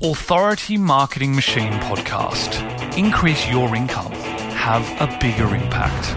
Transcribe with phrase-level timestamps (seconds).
[0.00, 2.96] Authority Marketing Machine podcast.
[2.96, 4.12] Increase your income.
[4.12, 6.16] Have a bigger impact.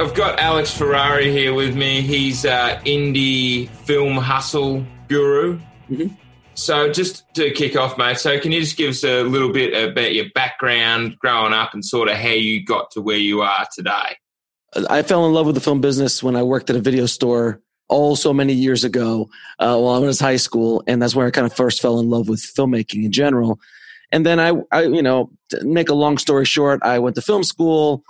[0.00, 2.02] I've got Alex Ferrari here with me.
[2.02, 5.58] He's an indie film hustle guru.
[5.90, 6.14] Mm-hmm.
[6.54, 9.90] So, just to kick off, mate, so can you just give us a little bit
[9.90, 13.66] about your background growing up and sort of how you got to where you are
[13.74, 14.16] today?
[14.88, 17.60] I fell in love with the film business when I worked at a video store
[17.90, 21.26] all so many years ago uh, while I was in high school, and that's where
[21.26, 23.60] I kind of first fell in love with filmmaking in general.
[24.12, 25.30] And then I, I you know,
[25.62, 28.02] make a long story short, I went to film school,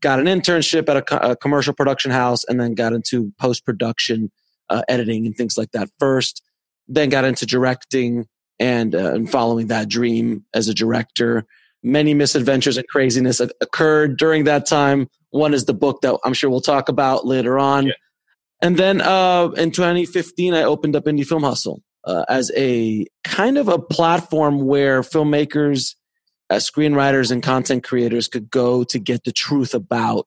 [0.00, 4.30] got an internship at a, a commercial production house, and then got into post production
[4.68, 6.42] uh, editing and things like that first.
[6.88, 8.26] Then got into directing
[8.58, 11.44] and uh, and following that dream as a director.
[11.82, 15.08] Many misadventures and craziness occurred during that time.
[15.30, 17.86] One is the book that I'm sure we'll talk about later on.
[17.86, 17.92] Yeah.
[18.60, 23.58] And then uh, in 2015, I opened up Indie Film Hustle uh, as a kind
[23.58, 25.94] of a platform where filmmakers,
[26.50, 30.26] uh, screenwriters, and content creators could go to get the truth about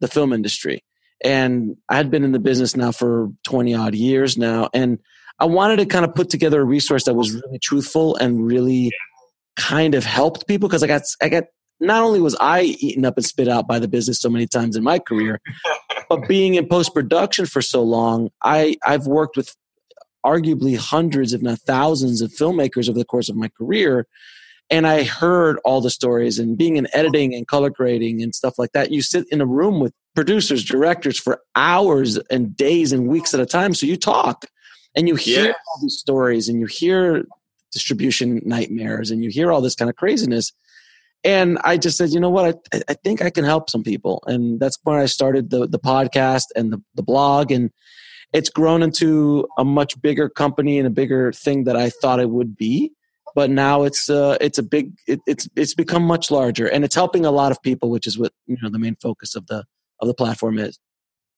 [0.00, 0.82] the film industry.
[1.24, 4.68] And I had been in the business now for 20 odd years now.
[4.72, 4.98] And
[5.38, 8.90] I wanted to kind of put together a resource that was really truthful and really
[9.56, 11.44] kind of helped people because I got, I got,
[11.80, 14.76] not only was I eaten up and spit out by the business so many times
[14.76, 15.40] in my career,
[16.08, 19.54] but being in post production for so long, I, I've worked with
[20.24, 24.06] arguably hundreds, if not thousands, of filmmakers over the course of my career.
[24.70, 28.58] And I heard all the stories and being in editing and color grading and stuff
[28.58, 28.90] like that.
[28.90, 33.40] You sit in a room with producers, directors for hours and days and weeks at
[33.40, 33.72] a time.
[33.72, 34.44] So you talk
[34.94, 35.52] and you hear yeah.
[35.52, 37.24] all these stories and you hear
[37.72, 40.52] distribution nightmares and you hear all this kind of craziness.
[41.24, 42.60] And I just said, you know what?
[42.72, 44.22] I, I think I can help some people.
[44.26, 47.50] And that's when I started the, the podcast and the, the blog.
[47.50, 47.70] And
[48.32, 52.30] it's grown into a much bigger company and a bigger thing that I thought it
[52.30, 52.92] would be.
[53.34, 56.94] But now it's uh, it's a big it, it's it's become much larger and it's
[56.94, 59.64] helping a lot of people, which is what you know the main focus of the
[60.00, 60.78] of the platform is.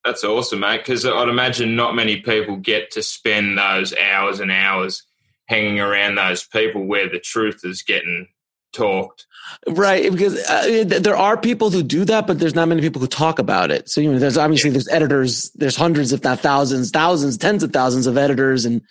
[0.05, 0.79] That's awesome, mate.
[0.79, 5.03] Because I'd imagine not many people get to spend those hours and hours
[5.47, 8.29] hanging around those people where the truth is getting
[8.73, 9.27] talked.
[9.69, 13.07] Right, because uh, there are people who do that, but there's not many people who
[13.07, 13.89] talk about it.
[13.89, 14.75] So you know, there's obviously yeah.
[14.75, 18.83] there's editors, there's hundreds, if not thousands, thousands, tens of thousands of editors and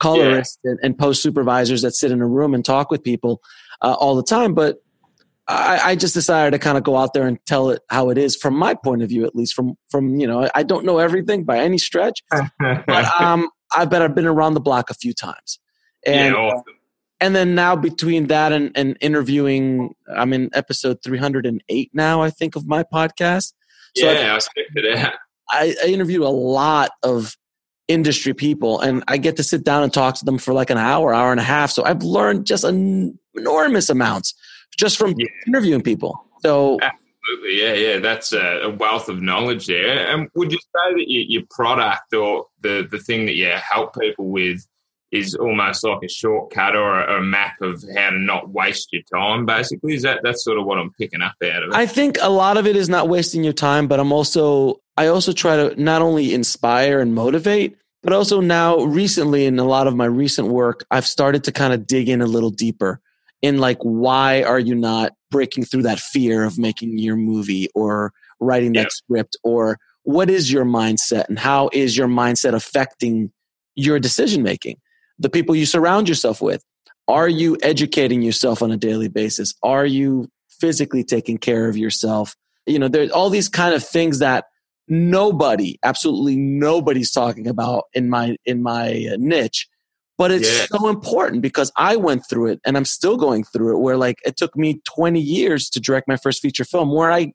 [0.00, 0.72] colorists yeah.
[0.72, 3.40] and, and, post supervisors that sit in a room and talk with people
[3.82, 4.54] uh, all the time.
[4.54, 4.82] But
[5.46, 8.18] I, I, just decided to kind of go out there and tell it how it
[8.18, 10.98] is from my point of view, at least from from you know, I don't know
[10.98, 12.50] everything by any stretch, but
[13.20, 15.58] um, I bet I've been around the block a few times.
[16.06, 16.77] And, yeah, awesome
[17.20, 22.56] and then now between that and, and interviewing, I'm in episode 308 now, I think,
[22.56, 23.52] of my podcast.
[23.96, 25.14] So yeah, I, it.
[25.50, 27.36] I, I interview a lot of
[27.88, 30.78] industry people and I get to sit down and talk to them for like an
[30.78, 31.70] hour, hour and a half.
[31.70, 34.34] So I've learned just an enormous amounts
[34.78, 35.26] just from yeah.
[35.46, 36.24] interviewing people.
[36.42, 40.06] So absolutely, yeah, yeah, that's a, wealth of knowledge there.
[40.06, 43.98] And would you say that your, your product or the the thing that you help
[43.98, 44.64] people with
[45.10, 49.02] is almost like a shortcut or a, a, map of how to not waste your
[49.12, 49.94] time basically.
[49.94, 51.74] Is that that's sort of what i'm picking up out of it.
[51.74, 55.06] I think a lot of it is not wasting your time but i'm also i
[55.06, 59.86] also try to not only inspire and motivate but also now recently in a lot
[59.86, 63.00] of my recent work i've started to kind of dig in a little deeper
[63.42, 68.12] in like why are you not breaking through that fear of making your movie or
[68.40, 68.88] writing that yeah.
[68.88, 69.36] script?
[69.42, 73.30] Or what is your mindset and how is your mindset affecting
[73.74, 74.76] your decision making
[75.18, 76.62] the people you surround yourself with.
[77.06, 79.54] Are you educating yourself on a daily basis?
[79.62, 80.28] Are you
[80.60, 82.36] physically taking care of yourself?
[82.66, 84.44] You know, there's all these kind of things that
[84.88, 89.68] nobody, absolutely nobody's talking about in my in my uh, niche.
[90.18, 90.66] But it's yeah.
[90.76, 94.18] so important because I went through it and I'm still going through it where like
[94.26, 97.32] it took me 20 years to direct my first feature film where I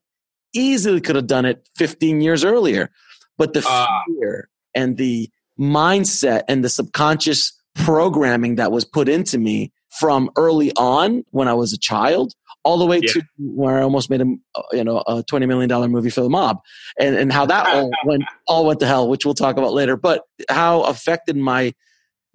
[0.53, 2.91] easily could have done it 15 years earlier.
[3.38, 9.38] But the uh, fear and the mindset and the subconscious programming that was put into
[9.38, 12.33] me from early on when I was a child
[12.63, 13.12] all the way yeah.
[13.13, 16.21] to where I almost made a uh, you know a twenty million dollar movie for
[16.21, 16.59] the mob,
[17.00, 19.97] and and how that all went all went to hell, which we'll talk about later.
[19.97, 21.74] But how affected my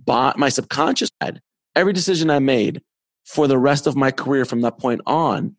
[0.07, 1.41] my subconscious had
[1.75, 2.83] every decision I made
[3.25, 5.57] for the rest of my career from that point on,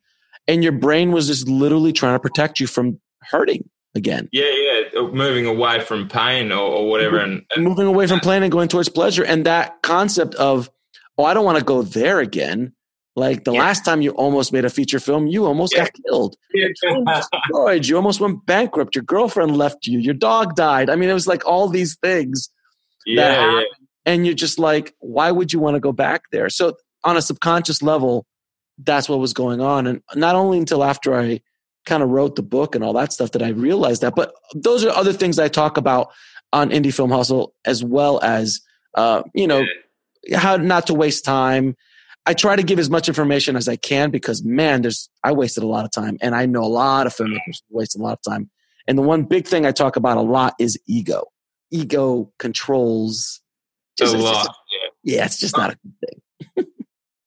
[0.47, 4.29] and your brain was just literally trying to protect you from hurting again.
[4.31, 8.19] Yeah, yeah, uh, moving away from pain or, or whatever, and, and, moving away from
[8.19, 10.69] pain and going towards pleasure, and that concept of,
[11.17, 12.73] oh, I don't want to go there again.
[13.15, 13.59] Like the yeah.
[13.59, 15.83] last time you almost made a feature film, you almost yeah.
[15.85, 16.35] got killed.
[16.53, 16.67] Yeah.
[17.05, 17.85] destroyed.
[17.85, 18.95] You almost went bankrupt.
[18.95, 19.99] Your girlfriend left you.
[19.99, 20.89] Your dog died.
[20.89, 22.49] I mean, it was like all these things.
[23.05, 23.61] Yeah,
[24.05, 26.49] And you're just like, why would you want to go back there?
[26.49, 28.25] So on a subconscious level,
[28.77, 29.87] that's what was going on.
[29.87, 31.41] And not only until after I
[31.85, 34.83] kind of wrote the book and all that stuff that I realized that, but those
[34.83, 36.09] are other things I talk about
[36.51, 38.61] on Indie Film Hustle, as well as,
[38.95, 39.63] uh, you know,
[40.35, 41.75] how not to waste time.
[42.25, 45.63] I try to give as much information as I can because man, there's I wasted
[45.63, 48.21] a lot of time, and I know a lot of filmmakers wasted a lot of
[48.21, 48.49] time.
[48.87, 51.25] And the one big thing I talk about a lot is ego.
[51.71, 53.41] Ego controls
[53.97, 54.45] just, a lot.
[54.45, 54.49] Just,
[55.03, 55.15] yeah.
[55.15, 55.93] yeah, it's just not a good
[56.55, 56.65] thing.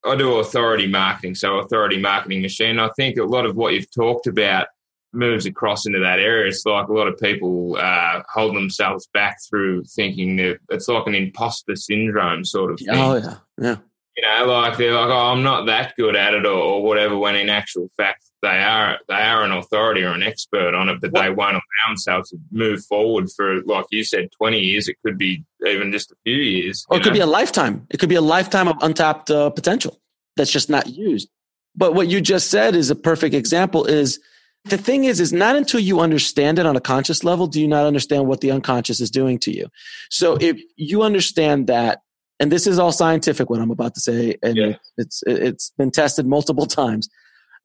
[0.05, 2.79] I do authority marketing, so authority marketing machine.
[2.79, 4.67] I think a lot of what you've talked about
[5.13, 6.49] moves across into that area.
[6.49, 11.07] It's like a lot of people uh, hold themselves back through thinking that it's like
[11.07, 12.89] an imposter syndrome sort of thing.
[12.91, 13.77] Oh yeah, yeah.
[14.17, 17.17] You know, like they're like, oh, I'm not that good at it, or, or whatever.
[17.17, 21.01] When in actual fact, they are they are an authority or an expert on it,
[21.01, 21.23] but what?
[21.23, 24.89] they won't allow themselves to move forward for, like you said, 20 years.
[24.89, 26.85] It could be even just a few years.
[26.91, 27.05] Or it know?
[27.05, 27.87] could be a lifetime.
[27.91, 29.99] It could be a lifetime of untapped uh, potential
[30.37, 31.29] that's just not used.
[31.75, 33.87] But what you just said is a perfect example.
[33.87, 34.21] Is
[34.65, 37.69] the thing is, is not until you understand it on a conscious level do you
[37.69, 39.69] not understand what the unconscious is doing to you.
[40.11, 42.01] So if you understand that,
[42.43, 44.75] and this is all scientific, what I'm about to say, and yeah.
[44.99, 47.09] it's it's been tested multiple times,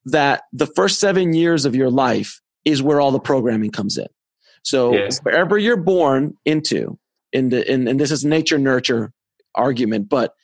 [0.06, 4.06] that the first seven years of your life is where all the programming comes in.
[4.62, 5.10] So yeah.
[5.24, 7.00] wherever you're born into,
[7.34, 9.12] in the in, and this is nature nurture
[9.56, 10.36] argument, but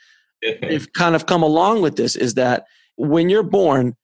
[0.41, 2.65] they've kind of come along with this is that
[2.95, 3.95] when you're born,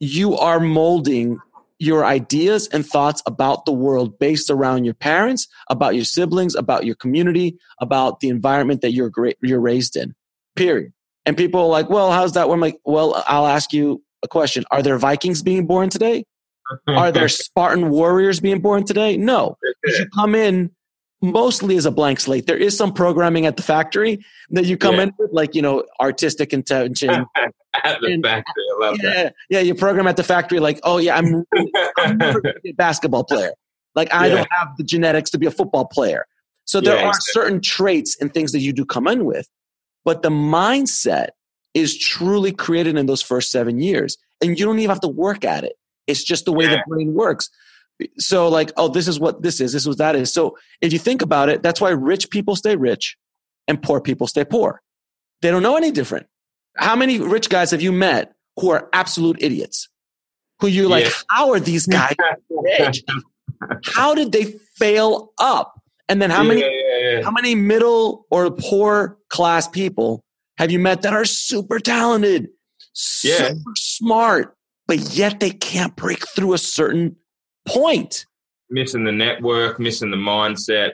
[0.00, 1.38] you are molding
[1.78, 6.86] your ideas and thoughts about the world based around your parents, about your siblings, about
[6.86, 10.14] your community, about the environment that you're great, you're raised in.
[10.54, 10.92] Period.
[11.26, 14.64] And people are like, "Well, how's that?" I'm like, "Well, I'll ask you a question:
[14.70, 16.24] Are there Vikings being born today?
[16.88, 19.16] are there Spartan warriors being born today?
[19.16, 19.56] No.
[19.84, 20.70] You come in
[21.22, 22.46] mostly as a blank slate.
[22.46, 25.04] There is some programming at the factory that you come yeah.
[25.04, 27.10] in with, like you know, artistic intention.
[27.84, 29.34] at the and, factory, I love yeah, that.
[29.50, 31.44] Yeah, you program at the factory, like, oh yeah, I'm,
[31.98, 33.52] I'm a basketball player.
[33.94, 34.34] Like I yeah.
[34.36, 36.26] don't have the genetics to be a football player.
[36.64, 37.32] So there yeah, are exactly.
[37.32, 39.48] certain traits and things that you do come in with,
[40.04, 41.28] but the mindset
[41.74, 45.44] is truly created in those first seven years, and you don't even have to work
[45.44, 45.74] at it.
[46.06, 47.50] It's just the way the brain works.
[48.18, 49.72] So, like, oh, this is what this is.
[49.72, 50.32] This is what that is.
[50.32, 53.16] So, if you think about it, that's why rich people stay rich
[53.68, 54.82] and poor people stay poor.
[55.42, 56.26] They don't know any different.
[56.76, 59.88] How many rich guys have you met who are absolute idiots?
[60.60, 61.10] Who you're like, yeah.
[61.30, 62.14] how are these guys
[62.50, 63.02] rich?
[63.84, 65.80] how did they fail up?
[66.08, 70.22] And then how yeah, many yeah, how many middle or poor class people
[70.58, 72.48] have you met that are super talented,
[72.92, 74.56] super smart,
[74.86, 77.16] but yet they can't break through a certain
[77.66, 78.26] point.
[78.70, 80.92] Missing the network, missing the mindset.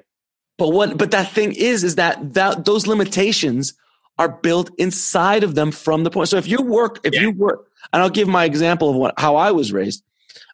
[0.59, 0.99] But what?
[0.99, 3.75] But that thing is, is that that those limitations
[4.19, 6.29] are built inside of them from the point.
[6.29, 7.23] So if you work, if yeah.
[7.23, 10.03] you work, and I'll give my example of what how I was raised.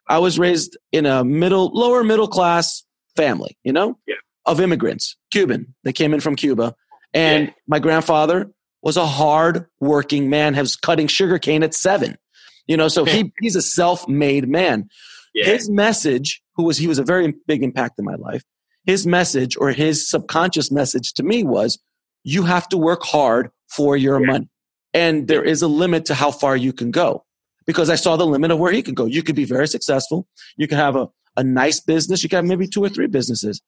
[0.07, 2.83] I was raised in a middle, lower middle class
[3.15, 4.15] family, you know, yeah.
[4.45, 5.75] of immigrants, Cuban.
[5.83, 6.75] They came in from Cuba,
[7.13, 7.53] and yeah.
[7.67, 8.51] my grandfather
[8.81, 10.55] was a hard working man.
[10.55, 12.17] Has cutting sugarcane at seven,
[12.65, 12.87] you know.
[12.87, 14.89] So he he's a self made man.
[15.33, 15.45] Yeah.
[15.45, 18.43] His message, who was he was a very big impact in my life.
[18.85, 21.77] His message or his subconscious message to me was,
[22.23, 24.25] you have to work hard for your yeah.
[24.25, 24.49] money.
[24.93, 27.23] And there is a limit to how far you can go
[27.65, 29.05] because I saw the limit of where he could go.
[29.05, 30.27] You could be very successful.
[30.57, 32.23] You can have a, a nice business.
[32.23, 33.61] You can have maybe two or three businesses,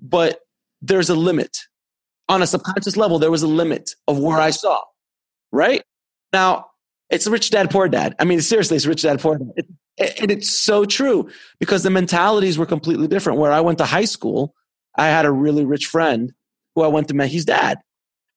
[0.00, 0.40] but
[0.82, 1.56] there's a limit.
[2.28, 4.80] On a subconscious level, there was a limit of where I saw,
[5.52, 5.84] right?
[6.32, 6.66] Now,
[7.08, 8.16] it's rich dad, poor dad.
[8.18, 9.52] I mean, seriously, it's rich dad, poor dad.
[9.56, 9.66] It,
[9.98, 13.38] and it's so true because the mentalities were completely different.
[13.38, 14.54] Where I went to high school,
[14.96, 16.32] I had a really rich friend
[16.74, 17.78] who I went to meet his dad.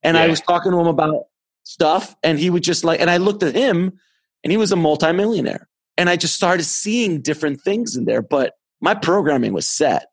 [0.03, 0.23] And yeah.
[0.23, 1.25] I was talking to him about
[1.63, 3.99] stuff and he would just like, and I looked at him
[4.43, 5.67] and he was a multimillionaire.
[5.97, 10.07] And I just started seeing different things in there, but my programming was set.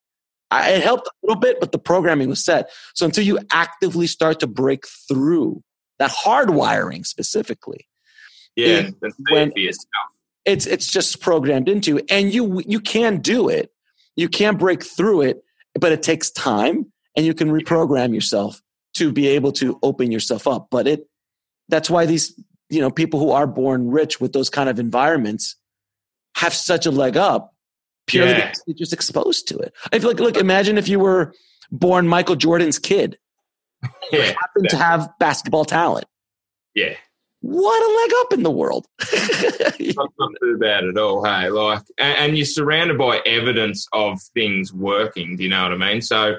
[0.50, 2.70] I, it helped a little bit, but the programming was set.
[2.94, 5.62] So until you actively start to break through
[5.98, 7.86] that hardwiring specifically,
[8.56, 9.52] yeah, the when,
[10.46, 13.72] it's it's just programmed into and you you can do it.
[14.14, 15.42] You can break through it
[15.78, 16.86] but it takes time
[17.16, 18.62] and you can reprogram yourself
[18.94, 20.68] to be able to open yourself up.
[20.70, 21.08] But it
[21.68, 22.38] that's why these
[22.68, 25.56] you know people who are born rich with those kind of environments
[26.36, 27.54] have such a leg up
[28.06, 28.46] purely yeah.
[28.46, 29.72] because they're just exposed to it.
[29.92, 31.34] I feel like look imagine if you were
[31.70, 33.18] born michael jordan's kid.
[34.10, 36.06] Yeah, happened to have basketball talent.
[36.74, 36.94] Yeah
[37.46, 38.86] what a leg up in the world.
[39.96, 41.24] not, not too bad at all.
[41.24, 45.36] Hey, like, and, and, you're surrounded by evidence of things working.
[45.36, 46.02] Do you know what I mean?
[46.02, 46.38] So,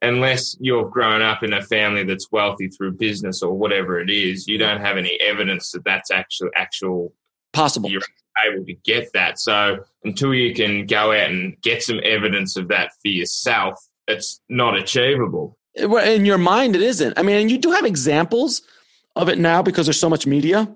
[0.00, 4.46] unless you've grown up in a family that's wealthy through business or whatever it is,
[4.46, 7.12] you don't have any evidence that that's actual actual
[7.52, 7.90] possible.
[7.90, 8.02] You're
[8.46, 9.40] able to get that.
[9.40, 13.74] So until you can go out and get some evidence of that for yourself,
[14.06, 15.58] it's not achievable.
[15.74, 17.18] In your mind, it isn't.
[17.18, 18.62] I mean, you do have examples
[19.16, 20.72] of it now because there's so much media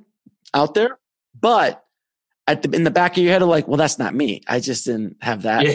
[0.55, 0.99] out there,
[1.39, 1.85] but
[2.47, 4.41] at the, in the back of your head, are like, well, that's not me.
[4.49, 5.67] I just didn't have that.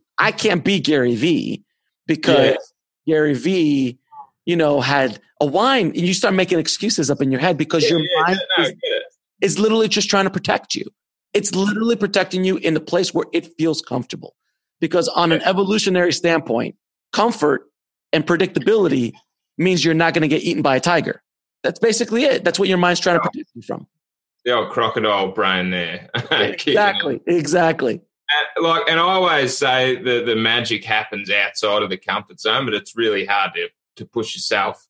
[0.18, 1.64] I can't be Gary Vee
[2.06, 2.56] because
[3.06, 3.98] Gary Vee,
[4.44, 7.82] you know, had a wine and you start making excuses up in your head because
[7.84, 8.74] yeah, your yeah, mind no, is,
[9.40, 10.84] is literally just trying to protect you.
[11.32, 14.36] It's literally protecting you in the place where it feels comfortable.
[14.80, 16.76] Because on an evolutionary standpoint,
[17.12, 17.66] comfort
[18.12, 19.14] and predictability
[19.58, 21.22] means you're not going to get eaten by a tiger.
[21.62, 22.44] That's basically it.
[22.44, 23.86] That's what your mind's trying to protect you from.
[24.44, 26.10] The old crocodile brain there.
[26.30, 27.20] exactly.
[27.26, 28.00] Exactly.
[28.30, 32.66] And, like, and I always say that the magic happens outside of the comfort zone,
[32.66, 34.86] but it's really hard to, to push yourself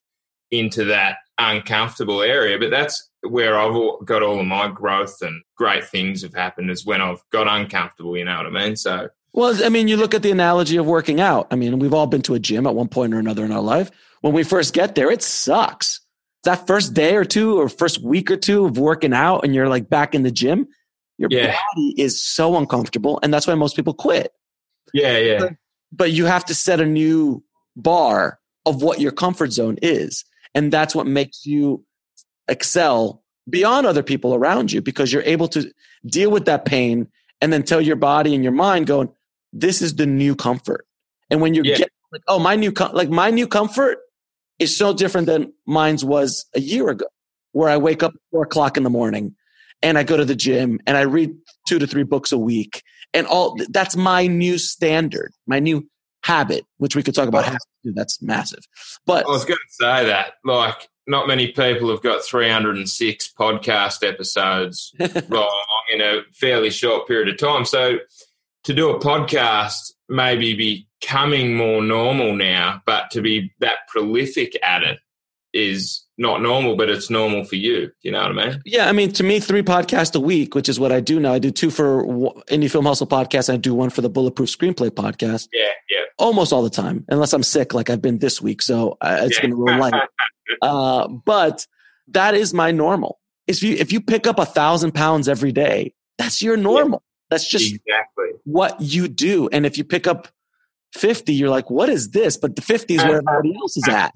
[0.51, 2.59] into that uncomfortable area.
[2.59, 6.85] But that's where I've got all of my growth and great things have happened is
[6.85, 8.17] when I've got uncomfortable.
[8.17, 8.75] You know what I mean?
[8.75, 11.47] So, well, I mean, you look at the analogy of working out.
[11.51, 13.61] I mean, we've all been to a gym at one point or another in our
[13.61, 13.91] life.
[14.25, 16.01] When we first get there, it sucks.
[16.45, 19.69] That first day or two or first week or two of working out and you're
[19.69, 20.67] like back in the gym,
[21.19, 21.55] your yeah.
[21.75, 23.19] body is so uncomfortable.
[23.21, 24.31] And that's why most people quit.
[24.95, 25.37] Yeah, yeah.
[25.37, 25.53] But,
[25.91, 27.43] but you have to set a new
[27.75, 30.25] bar of what your comfort zone is.
[30.55, 31.85] And that's what makes you
[32.47, 35.71] excel beyond other people around you because you're able to
[36.07, 37.07] deal with that pain
[37.41, 39.07] and then tell your body and your mind going
[39.53, 40.87] this is the new comfort
[41.29, 41.77] and when you yeah.
[41.77, 43.99] get like oh my new com- like my new comfort
[44.59, 47.05] is so different than mine's was a year ago
[47.51, 49.35] where i wake up at four o'clock in the morning
[49.81, 51.33] and i go to the gym and i read
[51.67, 52.83] two to three books a week
[53.13, 55.87] and all that's my new standard my new
[56.23, 57.57] habit which we could talk about oh.
[57.93, 58.63] that's massive
[59.05, 64.07] but i was going to say that like not many people have got 306 podcast
[64.07, 67.65] episodes in a fairly short period of time.
[67.65, 67.97] So
[68.63, 74.81] to do a podcast maybe becoming more normal now, but to be that prolific at
[74.83, 74.99] it
[75.53, 77.91] is not normal, but it's normal for you.
[78.01, 78.61] You know what I mean?
[78.65, 81.33] Yeah, I mean, to me, three podcasts a week, which is what I do now.
[81.33, 82.03] I do two for
[82.49, 85.47] Indie Film Hustle podcast, and I do one for the Bulletproof Screenplay podcast.
[85.53, 86.01] Yeah, yeah.
[86.17, 88.61] Almost all the time, unless I'm sick, like I've been this week.
[88.61, 89.41] So uh, it's yeah.
[89.41, 89.93] been real light.
[90.61, 91.67] uh, but
[92.07, 93.19] that is my normal.
[93.47, 97.03] If you if you pick up a thousand pounds every day, that's your normal.
[97.03, 97.11] Yeah.
[97.29, 99.49] That's just exactly what you do.
[99.51, 100.29] And if you pick up
[100.95, 102.37] 50, you're like, what is this?
[102.37, 104.13] But the 50 is where everybody else is at.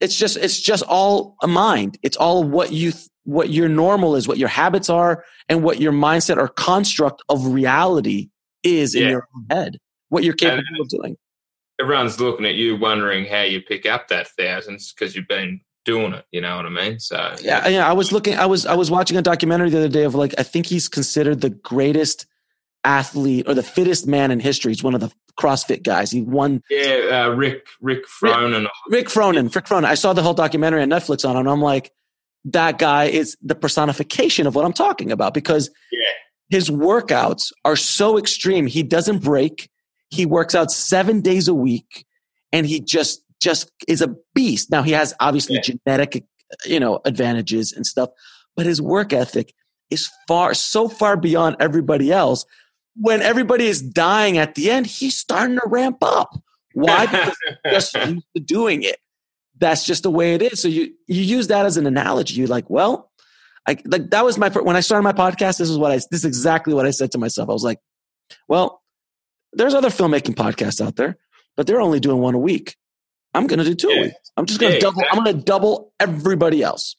[0.00, 1.98] It's just, it's just all a mind.
[2.02, 2.92] It's all what you,
[3.24, 7.46] what your normal is, what your habits are, and what your mindset or construct of
[7.46, 8.30] reality
[8.62, 9.08] is in yeah.
[9.10, 11.16] your head, what you're capable and of doing.
[11.80, 16.12] Everyone's looking at you wondering how you pick up that thousands because you've been doing
[16.12, 16.24] it.
[16.30, 16.98] You know what I mean?
[17.00, 17.88] So yeah, yeah.
[17.88, 18.36] I was looking.
[18.36, 20.88] I was I was watching a documentary the other day of like I think he's
[20.88, 22.26] considered the greatest
[22.84, 24.72] athlete or the fittest man in history.
[24.72, 26.10] He's one of the CrossFit guys.
[26.10, 26.62] He won.
[26.70, 28.62] Yeah, uh, Rick Rick Froning.
[28.62, 29.54] Rick, Rick Froning.
[29.54, 29.84] Rick Froning.
[29.84, 31.46] I saw the whole documentary on Netflix on him.
[31.48, 31.92] I'm like,
[32.44, 36.08] that guy is the personification of what I'm talking about because yeah.
[36.50, 38.66] his workouts are so extreme.
[38.66, 39.70] He doesn't break.
[40.10, 42.04] He works out seven days a week,
[42.52, 44.70] and he just just is a beast.
[44.70, 45.62] Now he has obviously yeah.
[45.62, 46.24] genetic,
[46.64, 48.10] you know, advantages and stuff,
[48.56, 49.54] but his work ethic
[49.90, 52.44] is far, so far beyond everybody else.
[52.94, 56.38] When everybody is dying at the end, he's starting to ramp up.
[56.74, 57.06] Why?
[57.64, 58.98] Because he's just used to doing it.
[59.58, 60.60] That's just the way it is.
[60.60, 62.34] So you you use that as an analogy.
[62.34, 63.10] You're like, well,
[63.66, 65.58] I like that was my when I started my podcast.
[65.58, 67.48] This is what I this is exactly what I said to myself.
[67.48, 67.78] I was like,
[68.48, 68.82] well,
[69.52, 71.16] there's other filmmaking podcasts out there,
[71.56, 72.76] but they're only doing one a week.
[73.34, 73.98] I'm going to do two yeah.
[73.98, 74.12] a week.
[74.36, 75.00] I'm just going to yeah, double.
[75.00, 75.18] Exactly.
[75.18, 76.96] I'm going to double everybody else.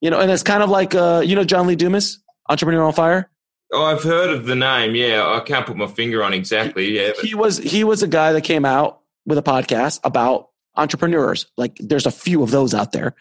[0.00, 2.92] You know, and it's kind of like uh, you know John Lee Dumas, Entrepreneur on
[2.92, 3.30] Fire.
[3.72, 4.94] Oh, I've heard of the name.
[4.94, 6.96] Yeah, I can't put my finger on exactly.
[6.96, 7.24] Yeah, but.
[7.24, 11.46] he was he was a guy that came out with a podcast about entrepreneurs.
[11.56, 13.14] Like, there's a few of those out there.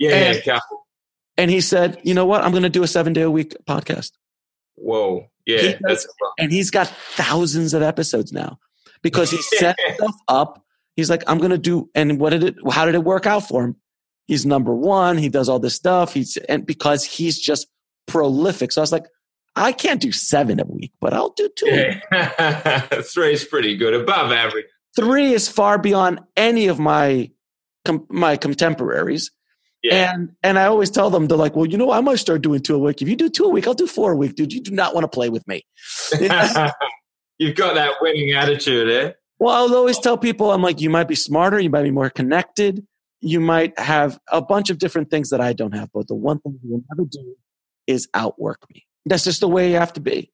[0.00, 0.60] Yeah, and, yeah,
[1.36, 2.42] and he said, you know what?
[2.42, 4.12] I'm going to do a seven day a week podcast.
[4.74, 6.06] Whoa, yeah, he does,
[6.38, 8.58] and he's got thousands of episodes now
[9.02, 10.62] because he set himself up
[10.96, 13.48] He's like, I'm going to do, and what did it, how did it work out
[13.48, 13.76] for him?
[14.26, 15.18] He's number one.
[15.18, 16.12] He does all this stuff.
[16.12, 17.66] He's, and because he's just
[18.06, 18.72] prolific.
[18.72, 19.06] So I was like,
[19.54, 21.66] I can't do seven a week, but I'll do two.
[21.66, 22.80] Yeah.
[23.02, 24.66] Three is pretty good, above average.
[24.96, 27.30] Three is far beyond any of my
[27.84, 29.30] com- my contemporaries.
[29.82, 30.12] Yeah.
[30.12, 32.60] And and I always tell them they're like, well, you know, I might start doing
[32.60, 33.02] two a week.
[33.02, 34.52] If you do two a week, I'll do four a week, dude.
[34.52, 35.66] You do not want to play with me.
[37.38, 39.12] You've got that winning attitude, eh?
[39.38, 42.10] Well, I'll always tell people, I'm like, you might be smarter, you might be more
[42.10, 42.86] connected,
[43.20, 46.38] you might have a bunch of different things that I don't have, but the one
[46.38, 47.34] thing you will never do
[47.88, 48.86] is outwork me.
[49.06, 50.30] That's just the way you have to be.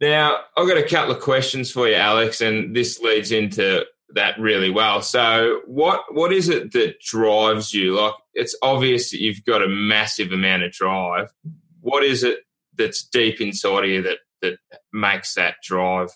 [0.00, 4.38] Now, I've got a couple of questions for you, Alex, and this leads into that
[4.38, 5.00] really well.
[5.00, 7.98] So, what what is it that drives you?
[7.98, 11.32] Like, it's obvious that you've got a massive amount of drive.
[11.80, 12.40] What is it
[12.76, 14.58] that's deep inside of you that that
[14.92, 16.10] makes that drive?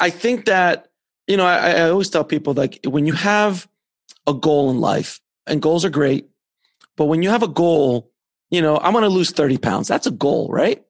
[0.00, 0.88] I think that
[1.26, 3.68] you know, I, I always tell people like when you have
[4.26, 6.28] a goal in life, and goals are great,
[6.96, 8.10] but when you have a goal,
[8.50, 9.88] you know, I'm going to lose 30 pounds.
[9.88, 10.82] That's a goal, right?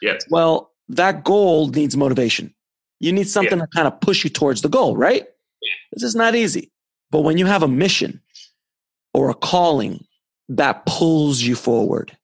[0.00, 0.18] Yeah.
[0.30, 2.54] Well, that goal needs motivation.
[3.00, 3.64] You need something yeah.
[3.64, 5.26] to kind of push you towards the goal, right?
[5.92, 6.70] This is not easy.
[7.10, 8.20] But when you have a mission
[9.12, 10.04] or a calling
[10.48, 12.16] that pulls you forward,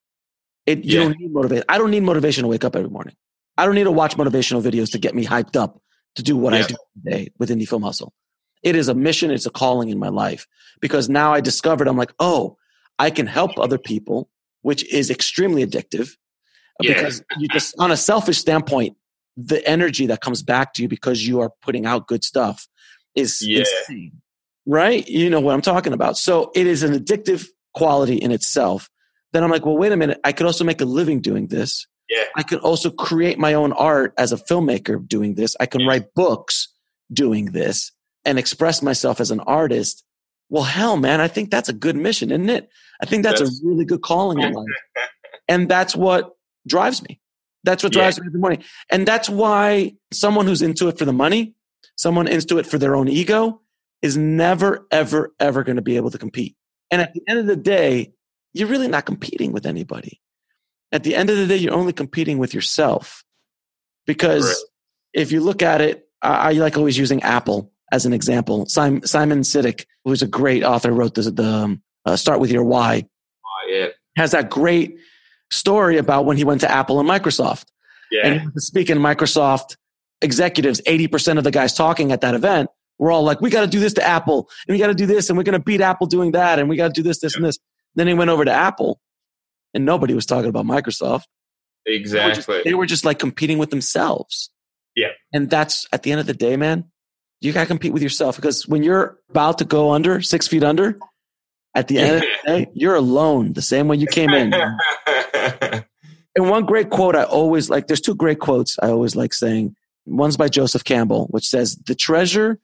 [0.66, 1.04] it you yeah.
[1.04, 1.64] don't need motivation.
[1.68, 3.14] I don't need motivation to wake up every morning.
[3.56, 5.80] I don't need to watch motivational videos to get me hyped up
[6.16, 6.54] to do what.
[6.54, 8.12] I do today with Indie Film Hustle.
[8.62, 10.46] It is a mission, it's a calling in my life
[10.80, 12.56] because now I discovered I'm like, oh,
[12.98, 14.28] I can help other people,
[14.62, 16.16] which is extremely addictive
[16.82, 16.94] yeah.
[16.94, 18.96] because you just, on a selfish standpoint,
[19.36, 22.68] the energy that comes back to you because you are putting out good stuff
[23.14, 23.60] is yeah.
[23.60, 24.20] insane,
[24.66, 25.06] right?
[25.08, 26.16] You know what I'm talking about.
[26.18, 28.90] So it is an addictive quality in itself.
[29.32, 30.20] Then I'm like, well, wait a minute.
[30.24, 31.86] I could also make a living doing this.
[32.08, 32.24] Yeah.
[32.36, 35.56] I could also create my own art as a filmmaker doing this.
[35.60, 35.88] I can yeah.
[35.88, 36.68] write books
[37.12, 37.92] doing this
[38.24, 40.04] and express myself as an artist.
[40.48, 42.68] Well, hell, man, I think that's a good mission, isn't it?
[43.00, 44.66] I think that's, that's a really good calling in life.
[45.48, 46.32] and that's what
[46.66, 47.20] drives me.
[47.64, 48.22] That's what drives yeah.
[48.22, 48.64] me every morning.
[48.90, 51.54] And that's why someone who's into it for the money,
[51.96, 53.60] someone into it for their own ego,
[54.02, 56.56] is never, ever, ever going to be able to compete.
[56.90, 58.12] And at the end of the day,
[58.52, 60.20] you're really not competing with anybody.
[60.92, 63.24] At the end of the day, you're only competing with yourself.
[64.06, 65.22] Because right.
[65.22, 68.66] if you look at it, I, I, like always using Apple as an example.
[68.66, 72.64] Simon, Simon Sinek, who's a great author, wrote the, the um, uh, Start With Your
[72.64, 73.06] Why.
[73.44, 73.88] Oh, yeah.
[74.16, 74.98] Has that great
[75.50, 77.66] story about when he went to Apple and Microsoft.
[78.10, 78.26] Yeah.
[78.26, 79.76] And speaking Microsoft
[80.22, 83.66] executives, 80% of the guys talking at that event were all like, we got to
[83.66, 85.80] do this to Apple and we got to do this and we're going to beat
[85.80, 87.38] Apple doing that and we got to do this, this, yeah.
[87.38, 87.58] and this.
[87.94, 89.00] Then he went over to Apple
[89.74, 91.24] and nobody was talking about Microsoft.
[91.86, 92.20] Exactly.
[92.20, 94.50] They were, just, they were just like competing with themselves.
[94.94, 95.08] Yeah.
[95.32, 96.90] And that's at the end of the day, man,
[97.40, 100.62] you got to compete with yourself because when you're about to go under, six feet
[100.62, 100.98] under,
[101.74, 104.52] at the end of the day, you're alone the same way you came in.
[106.36, 109.76] and one great quote I always like, there's two great quotes I always like saying.
[110.06, 112.58] One's by Joseph Campbell, which says, The treasure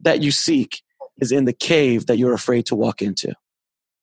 [0.00, 0.82] that you seek
[1.18, 3.34] is in the cave that you're afraid to walk into.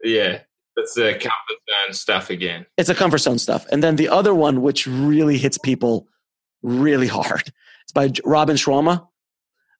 [0.03, 0.39] Yeah.
[0.77, 2.65] It's the comfort zone stuff again.
[2.77, 3.65] It's a comfort zone stuff.
[3.71, 6.07] And then the other one, which really hits people
[6.61, 7.51] really hard,
[7.83, 9.07] it's by Robin Sharma,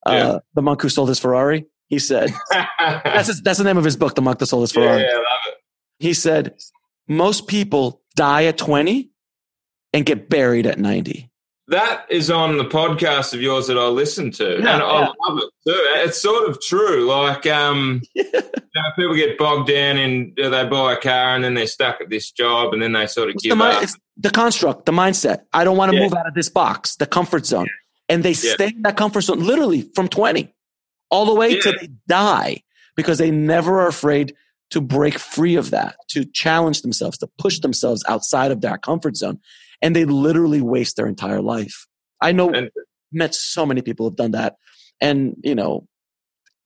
[0.06, 1.66] uh, the monk who sold his Ferrari.
[1.88, 2.34] He said,
[2.78, 5.02] that's, his, that's the name of his book, The Monk That Sold His Ferrari.
[5.02, 5.56] Yeah, yeah, love it.
[6.00, 6.56] He said,
[7.08, 9.10] most people die at 20
[9.94, 11.30] and get buried at 90.
[11.68, 15.12] That is on the podcast of yours that I listen to, yeah, and I yeah.
[15.28, 15.80] love it too.
[15.98, 17.06] It's sort of true.
[17.06, 18.24] Like, um, yeah.
[18.34, 18.42] you
[18.76, 22.10] know, people get bogged down and they buy a car and then they're stuck at
[22.10, 23.84] this job and then they sort of it's give the, up.
[23.84, 25.44] It's the construct, the mindset.
[25.54, 27.70] I don't want to move out of this box, the comfort zone,
[28.08, 30.52] and they stay in that comfort zone literally from twenty
[31.12, 32.64] all the way till they die
[32.96, 34.36] because they never are afraid
[34.72, 39.16] to break free of that, to challenge themselves, to push themselves outside of that comfort
[39.16, 39.40] zone
[39.82, 41.88] and they literally waste their entire life.
[42.22, 42.70] I know, and,
[43.12, 44.56] met so many people who have done that,
[45.02, 45.88] and you know,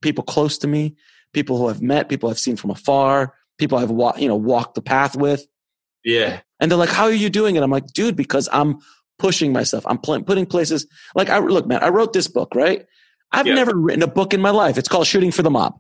[0.02, 0.96] people close to me,
[1.34, 4.76] people who I've met, people I've seen from afar, people I've wa- you know walked
[4.76, 5.46] the path with.
[6.04, 8.80] Yeah, and they're like, "How are you doing it?" I'm like, "Dude, because I'm
[9.20, 9.86] pushing myself.
[9.88, 11.84] I'm pl- putting places like I look, man.
[11.84, 12.86] I wrote this book, right?
[13.32, 13.56] I've yeah.
[13.56, 14.78] never written a book in my life.
[14.78, 15.80] It's called Shooting for the Mob.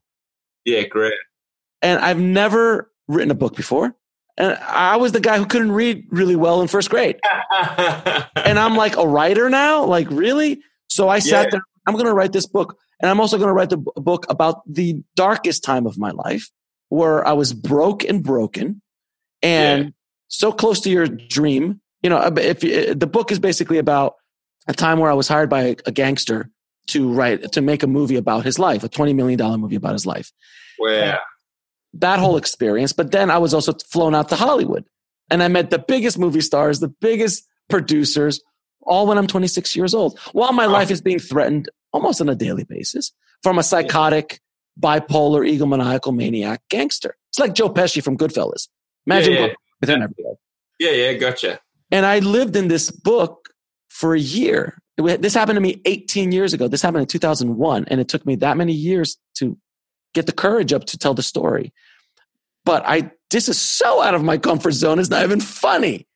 [0.65, 1.13] Yeah, great.
[1.83, 3.95] And I've never written a book before.
[4.37, 7.19] And I was the guy who couldn't read really well in first grade.
[7.51, 9.85] and I'm like a writer now?
[9.85, 10.61] Like, really?
[10.87, 11.49] So I sat yeah.
[11.51, 12.77] there, I'm going to write this book.
[12.99, 16.49] And I'm also going to write the book about the darkest time of my life
[16.89, 18.81] where I was broke and broken
[19.41, 19.89] and yeah.
[20.29, 21.81] so close to your dream.
[22.01, 24.15] You know, if you, the book is basically about
[24.67, 26.49] a time where I was hired by a gangster
[26.87, 30.05] to write, to make a movie about his life, a $20 million movie about his
[30.05, 30.31] life.
[30.77, 31.19] Where?
[31.93, 32.93] That whole experience.
[32.93, 34.85] But then I was also flown out to Hollywood
[35.29, 38.41] and I met the biggest movie stars, the biggest producers,
[38.81, 42.35] all when I'm 26 years old, while my life is being threatened almost on a
[42.35, 44.41] daily basis from a psychotic,
[44.79, 47.15] bipolar, egomaniacal maniac gangster.
[47.29, 48.67] It's like Joe Pesci from Goodfellas.
[49.05, 49.53] Imagine yeah, yeah.
[50.79, 51.59] Yeah, yeah, gotcha.
[51.91, 53.49] And I lived in this book
[53.89, 56.67] for a year This happened to me 18 years ago.
[56.67, 59.57] This happened in 2001, and it took me that many years to
[60.13, 61.73] get the courage up to tell the story.
[62.65, 64.99] But I, this is so out of my comfort zone.
[64.99, 66.07] It's not even funny.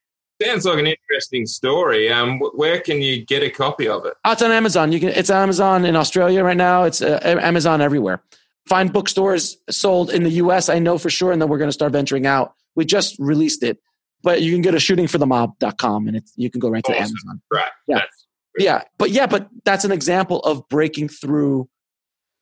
[0.42, 2.12] Sounds like an interesting story.
[2.12, 4.14] Um, where can you get a copy of it?
[4.24, 4.92] Oh, it's on Amazon.
[4.92, 5.10] You can.
[5.10, 6.84] It's Amazon in Australia right now.
[6.84, 8.22] It's uh, Amazon everywhere.
[8.68, 10.70] Find bookstores sold in the U.S.
[10.70, 12.54] I know for sure, and then we're going to start venturing out.
[12.76, 13.80] We just released it,
[14.22, 16.94] but you can go to shootingforthemob.com and it's, you can go right awesome.
[16.94, 17.42] to Amazon.
[17.52, 17.72] Right.
[17.88, 18.02] Yeah.
[18.58, 18.82] yeah.
[18.98, 21.70] But yeah, but that's an example of breaking through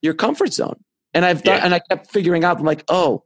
[0.02, 0.84] your comfort zone.
[1.16, 1.66] And I've done, yeah.
[1.66, 3.24] and I kept figuring out, I'm like, oh,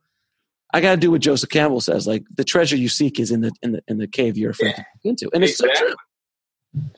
[0.71, 2.07] I got to do what Joseph Campbell says.
[2.07, 4.75] Like the treasure you seek is in the in the in the cave you're afraid
[4.77, 4.83] yeah.
[4.83, 5.69] to into, and exactly.
[5.71, 5.95] it's so true.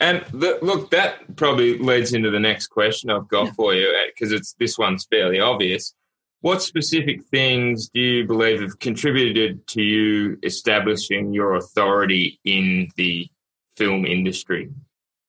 [0.02, 3.52] And the, look, that probably leads into the next question I've got yeah.
[3.54, 5.94] for you uh, because it's this one's fairly obvious.
[6.42, 13.30] What specific things do you believe have contributed to you establishing your authority in the
[13.78, 14.70] film industry?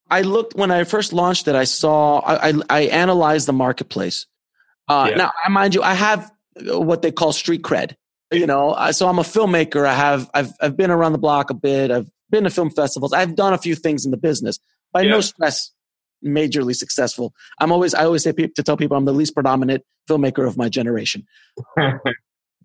[0.09, 1.55] I looked when I first launched it.
[1.55, 4.27] I saw I I, I analyzed the marketplace.
[4.87, 5.15] Uh, yeah.
[5.15, 6.31] Now, mind you, I have
[6.65, 7.95] what they call street cred
[8.33, 8.75] you know?
[8.91, 9.85] So i'm a filmmaker.
[9.85, 11.91] I have i've i've been around the block a bit.
[11.91, 13.13] I've been to film festivals.
[13.13, 14.59] I've done a few things in the business
[14.91, 15.11] by yeah.
[15.11, 15.71] no stress
[16.25, 17.33] majorly successful.
[17.59, 20.69] I'm always i always say to tell people i'm the least predominant filmmaker of my
[20.69, 21.25] generation.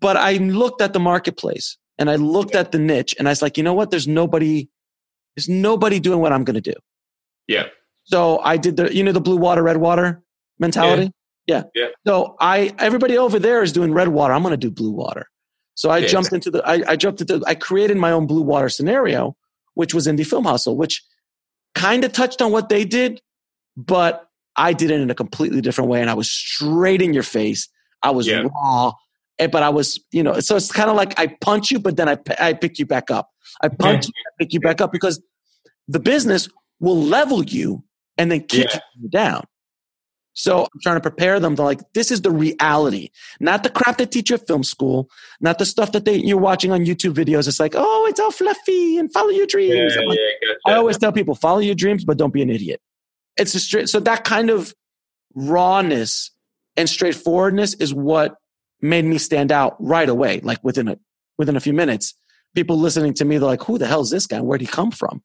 [0.01, 3.41] But i looked at the marketplace and i looked at the niche and i was
[3.41, 3.91] like you know what?
[3.91, 4.69] There's nobody
[5.35, 6.77] there's nobody doing what i'm going to do.
[7.47, 7.67] Yeah.
[8.05, 10.23] So i did the you know the blue water red water
[10.57, 11.11] mentality
[11.49, 11.63] yeah.
[11.75, 11.87] yeah.
[12.05, 14.33] So I everybody over there is doing red water.
[14.33, 15.27] I'm going to do blue water.
[15.79, 18.67] So I jumped into the, I, I, jumped into, I created my own blue water
[18.67, 19.37] scenario,
[19.75, 21.01] which was Indie Film Hustle, which
[21.73, 23.21] kind of touched on what they did,
[23.77, 26.01] but I did it in a completely different way.
[26.01, 27.69] And I was straight in your face.
[28.03, 28.43] I was yeah.
[28.53, 28.91] raw,
[29.37, 31.95] eh, but I was, you know, so it's kind of like I punch you, but
[31.95, 33.29] then I, I pick you back up.
[33.61, 35.21] I punch you, I pick you back up because
[35.87, 36.49] the business
[36.81, 37.85] will level you
[38.17, 38.79] and then kick yeah.
[38.99, 39.45] you down.
[40.39, 43.09] So I'm trying to prepare them to like, this is the reality,
[43.41, 45.09] not the crap they teach you at film school,
[45.41, 47.45] not the stuff that they, you're watching on YouTube videos.
[47.49, 49.93] It's like, oh, it's all fluffy and follow your dreams.
[49.97, 50.59] Yeah, like, yeah, gotcha.
[50.65, 52.79] I always tell people, follow your dreams, but don't be an idiot.
[53.35, 54.73] It's a straight, so that kind of
[55.35, 56.31] rawness
[56.77, 58.37] and straightforwardness is what
[58.81, 60.39] made me stand out right away.
[60.39, 60.97] Like within a,
[61.37, 62.13] within a few minutes,
[62.55, 64.39] people listening to me, they're like, who the hell is this guy?
[64.39, 65.21] Where'd he come from?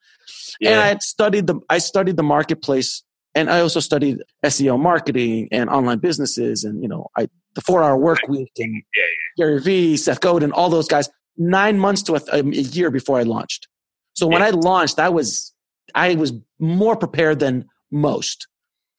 [0.59, 0.71] Yeah.
[0.71, 5.69] And I studied the, I studied the marketplace and I also studied SEO marketing and
[5.69, 9.45] online businesses and, you know, I, the four hour work week and yeah, yeah.
[9.45, 13.23] Gary Vee, Seth Godin, all those guys, nine months to a, a year before I
[13.23, 13.67] launched.
[14.15, 14.49] So when yeah.
[14.49, 15.53] I launched, I was,
[15.95, 18.47] I was more prepared than most.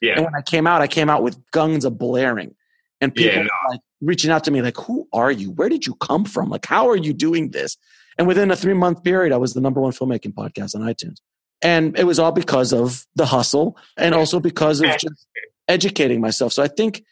[0.02, 0.16] Yeah.
[0.16, 2.56] And when I came out, I came out with guns a blaring
[3.00, 3.50] and people no.
[3.70, 5.52] like reaching out to me like, who are you?
[5.52, 6.50] Where did you come from?
[6.50, 7.78] Like, how are you doing this?
[8.18, 11.18] And within a three month period, I was the number one filmmaking podcast on iTunes.
[11.66, 15.28] And it was all because of the hustle and also because of just
[15.68, 16.54] educating myself.
[16.54, 17.04] So I think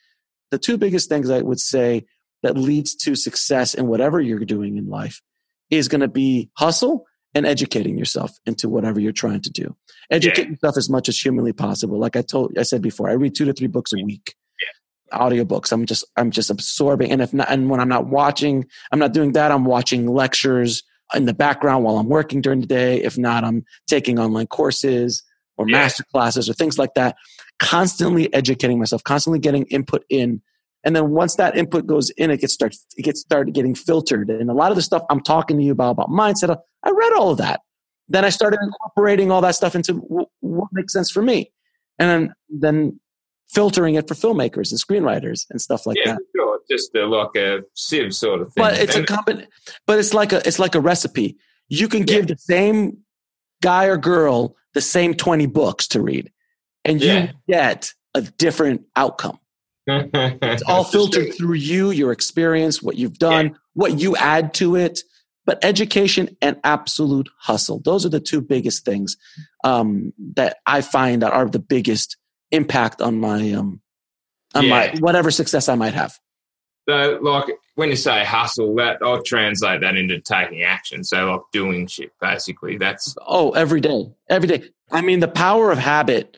[0.52, 2.06] the two biggest things I would say
[2.44, 5.24] that leads to success in whatever you're doing in life
[5.72, 9.76] is going to be hustle and educating yourself into whatever you're trying to do.
[10.12, 10.50] Educate yeah.
[10.52, 11.98] yourself as much as humanly possible.
[11.98, 14.36] Like I told, I said before, I read two to three books a week.
[14.62, 15.18] Yeah.
[15.18, 15.72] Audiobooks.
[15.72, 17.12] I'm just, I'm just absorbing.
[17.12, 19.52] And if not, and when I'm not watching, I'm not doing that.
[19.52, 23.02] I'm watching lectures in the background while I'm working during the day.
[23.02, 25.24] If not, I'm taking online courses
[25.58, 25.78] or yeah.
[25.78, 27.16] master classes or things like that.
[27.60, 30.42] Constantly educating myself, constantly getting input in.
[30.84, 34.30] And then once that input goes in, it gets start it gets started getting filtered.
[34.30, 37.14] And a lot of the stuff I'm talking to you about about mindset, I read
[37.14, 37.62] all of that.
[38.10, 39.94] Then I started incorporating all that stuff into
[40.42, 41.52] what makes sense for me,
[42.00, 43.00] and then then
[43.50, 46.20] filtering it for filmmakers and screenwriters and stuff like yeah, that.
[46.70, 48.64] Just a, like a sieve sort of thing.
[48.64, 49.48] But it's and, a company,
[49.86, 51.38] but it's like a it's like a recipe.
[51.70, 52.36] You can give yeah.
[52.36, 52.98] the same
[53.62, 56.32] guy or girl the same 20 books to read
[56.86, 57.32] and you yeah.
[57.48, 59.40] get a different outcome.
[59.88, 63.54] it's all filtered through you, your experience, what you've done, yeah.
[63.74, 65.00] what you add to it.
[65.46, 67.82] But education and absolute hustle.
[67.84, 69.18] Those are the two biggest things
[69.66, 72.16] um, that I find that are the biggest
[72.52, 73.82] impact on my um
[74.54, 74.70] on yeah.
[74.70, 76.18] my whatever success I might have.
[76.88, 81.04] So, like when you say hustle, that I'll translate that into taking action.
[81.04, 82.78] So, like doing shit, basically.
[82.78, 84.70] That's oh, every day, every day.
[84.92, 86.38] I mean, the power of habit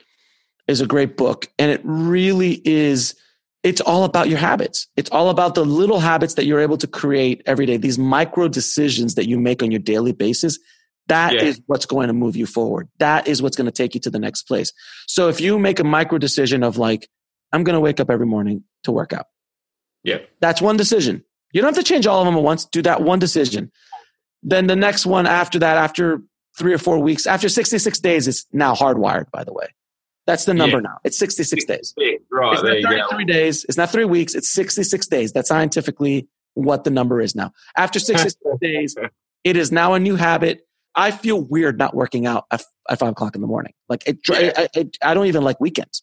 [0.68, 3.14] is a great book, and it really is.
[3.62, 4.86] It's all about your habits.
[4.96, 7.76] It's all about the little habits that you're able to create every day.
[7.76, 10.60] These micro decisions that you make on your daily basis
[11.08, 11.42] that yeah.
[11.42, 12.88] is what's going to move you forward.
[12.98, 14.72] That is what's going to take you to the next place.
[15.06, 17.08] So if you make a micro decision of like,
[17.52, 19.26] I'm going to wake up every morning to work out.
[20.06, 20.18] Yeah.
[20.40, 21.24] That's one decision.
[21.52, 22.64] You don't have to change all of them at once.
[22.64, 23.72] Do that one decision.
[24.42, 26.22] Then the next one after that, after
[26.56, 29.66] three or four weeks, after 66 days, it's now hardwired, by the way.
[30.26, 30.82] That's the number yeah.
[30.82, 30.98] now.
[31.04, 31.94] It's 66 days.
[32.30, 32.54] Right.
[32.54, 33.64] It's not 33 days.
[33.64, 34.34] It's not three weeks.
[34.34, 35.32] It's 66 days.
[35.32, 37.52] That's scientifically what the number is now.
[37.76, 38.96] After 66 days,
[39.44, 40.66] it is now a new habit.
[40.94, 43.74] I feel weird not working out at, at five o'clock in the morning.
[43.88, 44.52] Like it, yeah.
[44.56, 46.02] I, I, I, don't even like weekends.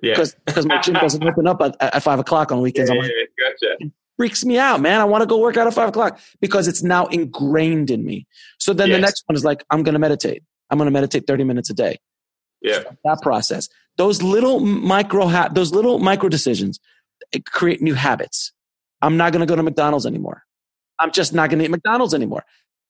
[0.00, 0.12] Yeah.
[0.12, 2.90] Because because my gym doesn't open up at, at five o'clock on weekends.
[2.90, 3.92] Yeah, like, yeah, gotcha.
[4.16, 5.00] freaks me out, man.
[5.00, 8.26] I want to go work out at five o'clock because it's now ingrained in me.
[8.58, 8.96] So then yes.
[8.96, 10.42] the next one is like, I'm going to meditate.
[10.70, 11.98] I'm going to meditate 30 minutes a day.
[12.60, 12.82] Yeah.
[13.04, 13.68] That process.
[13.96, 16.78] Those little micro ha- those little micro decisions
[17.50, 18.52] create new habits.
[19.02, 20.44] I'm not going to go to McDonald's anymore.
[20.98, 22.44] I'm just not going to eat McDonald's anymore.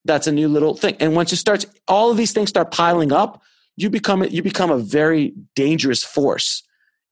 [0.04, 0.96] That's a new little thing.
[1.00, 3.42] And once you start, all of these things start piling up,
[3.76, 6.62] you become you become a very dangerous force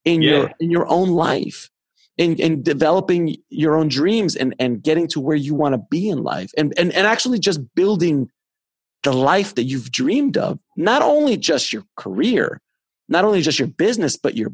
[0.06, 0.30] in yeah.
[0.30, 1.68] your in your own life,
[2.16, 6.08] in in developing your own dreams and and getting to where you want to be
[6.08, 8.30] in life, and and and actually just building
[9.02, 10.58] the life that you've dreamed of.
[10.76, 12.62] Not only just your career,
[13.10, 14.50] not only just your business, but your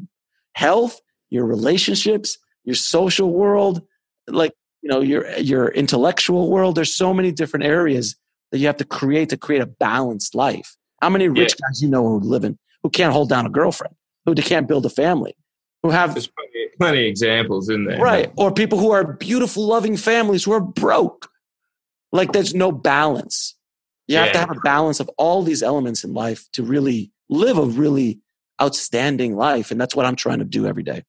[0.55, 3.81] health, your relationships, your social world,
[4.27, 8.15] like you know your your intellectual world there's so many different areas
[8.51, 11.67] that you have to create to create a balanced life how many rich yeah.
[11.67, 14.85] guys you know who live in who can't hold down a girlfriend who can't build
[14.85, 15.35] a family
[15.83, 19.97] who have there's plenty, plenty examples in there right or people who are beautiful loving
[19.97, 21.29] families who are broke
[22.11, 23.55] like there's no balance
[24.07, 24.23] you yeah.
[24.23, 27.65] have to have a balance of all these elements in life to really live a
[27.65, 28.19] really
[28.61, 31.03] outstanding life and that's what i'm trying to do every day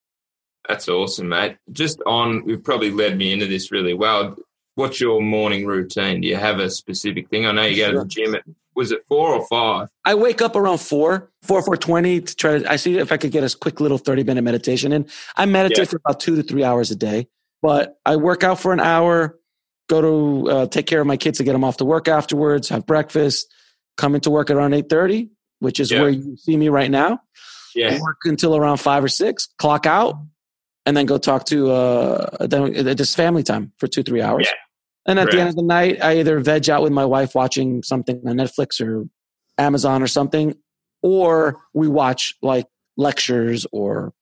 [0.68, 1.56] that's awesome, mate.
[1.72, 4.37] Just on, you've probably led me into this really well.
[4.76, 6.22] What's your morning routine?
[6.22, 7.46] Do you have a specific thing?
[7.46, 9.88] I know you go to the gym at was it four or five?
[10.04, 12.70] I wake up around four, four, four twenty to try to.
[12.70, 15.06] I see if I could get a quick little thirty minute meditation in.
[15.37, 15.84] I meditate yeah.
[15.84, 17.28] for about two to three hours a day,
[17.62, 19.38] but I work out for an hour,
[19.88, 22.68] go to uh, take care of my kids to get them off to work afterwards,
[22.68, 23.52] have breakfast,
[23.96, 26.00] come into work around eight thirty, which is yeah.
[26.00, 27.20] where you see me right now.
[27.74, 30.16] Yeah, work until around five or six, clock out,
[30.87, 34.46] and then go talk to uh, then just family time for two three hours.
[34.46, 34.54] Yeah.
[35.06, 37.82] And at the end of the night, I either veg out with my wife watching
[37.82, 39.06] something on Netflix or
[39.58, 40.54] Amazon or something,
[41.02, 44.14] or we watch like lectures or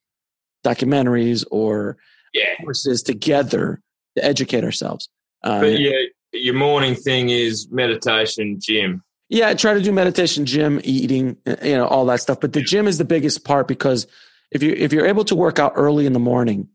[0.64, 1.96] documentaries or
[2.34, 2.56] yeah.
[2.60, 3.80] courses together
[4.16, 5.08] to educate ourselves.
[5.44, 5.98] Uh, but yeah,
[6.32, 9.02] your morning thing is meditation, gym.
[9.28, 12.40] Yeah, I try to do meditation, gym, eating, you know, all that stuff.
[12.40, 14.06] But the gym is the biggest part because
[14.50, 16.68] if you if you're able to work out early in the morning,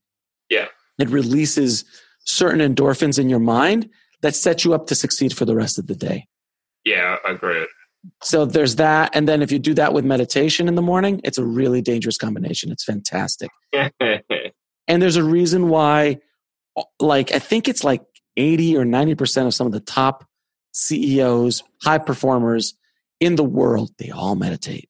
[0.50, 0.66] yeah,
[0.98, 1.86] it releases
[2.28, 3.90] certain endorphins in your mind
[4.22, 6.28] that set you up to succeed for the rest of the day.
[6.84, 7.68] Yeah, I agree.
[8.22, 11.38] So there's that, and then if you do that with meditation in the morning, it's
[11.38, 12.72] a really dangerous combination.
[12.72, 13.50] It's fantastic.
[14.88, 16.20] and there's a reason why,
[17.00, 18.04] like I think it's like
[18.38, 20.26] 80 or 90 percent of some of the top
[20.74, 22.76] CEOs, high performers
[23.20, 24.90] in the world, they all meditate.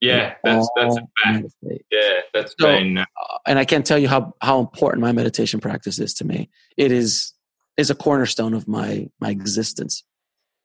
[0.00, 1.46] Yeah, that's that's a fact.
[1.90, 2.98] Yeah, that's so, been.
[2.98, 3.04] Uh,
[3.46, 6.48] and I can't tell you how how important my meditation practice is to me.
[6.76, 7.34] It is
[7.76, 10.04] is a cornerstone of my my existence.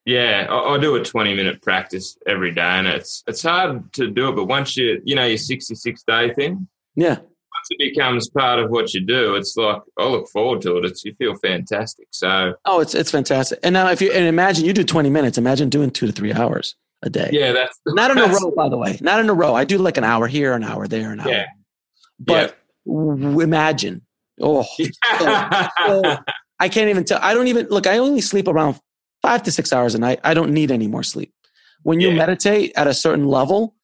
[0.06, 4.10] Yeah, I, I do a twenty minute practice every day, and it's it's hard to
[4.10, 4.36] do it.
[4.38, 8.60] But once you you know your sixty six day thing, yeah, once it becomes part
[8.60, 10.86] of what you do, it's like I look forward to it.
[10.86, 12.08] It's you feel fantastic.
[12.12, 13.60] So oh, it's it's fantastic.
[13.64, 16.32] And now if you and imagine you do twenty minutes, imagine doing two to three
[16.32, 17.30] hours a day.
[17.32, 18.98] Yeah, that's not in a row, by the way.
[19.02, 19.54] Not in a row.
[19.54, 21.30] I do like an hour here, an hour there, an hour.
[21.30, 21.46] Yeah.
[22.20, 23.44] But yeah.
[23.44, 24.02] imagine.
[24.42, 24.88] Oh, so,
[25.88, 26.18] so
[26.60, 27.20] I can't even tell.
[27.22, 27.88] I don't even look.
[27.88, 28.80] I only sleep around
[29.22, 30.20] five to six hours a night.
[30.24, 31.34] I don't need any more sleep.
[31.84, 32.16] When you yeah.
[32.16, 33.76] meditate at a certain level,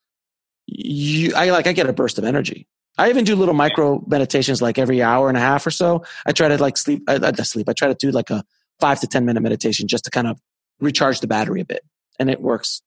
[0.66, 2.66] you I like I get a burst of energy.
[2.98, 6.04] I even do little micro meditations like every hour and a half or so.
[6.26, 7.04] I try to like sleep.
[7.08, 7.68] I, I sleep.
[7.68, 8.44] I try to do like a
[8.80, 10.40] five to ten minute meditation just to kind of
[10.80, 11.84] recharge the battery a bit,
[12.18, 12.82] and it works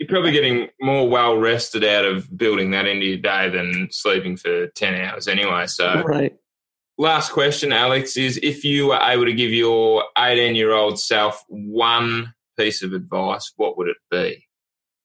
[0.00, 4.34] you're probably getting more well rested out of building that into your day than sleeping
[4.34, 5.66] for 10 hours anyway.
[5.66, 6.34] So, right.
[6.96, 11.44] Last question, Alex, is if you were able to give your 18 year old self
[11.48, 14.46] one piece of advice, what would it be?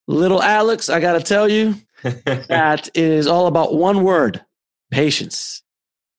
[0.07, 4.43] Little Alex, I got to tell you that it is all about one word
[4.91, 5.61] patience.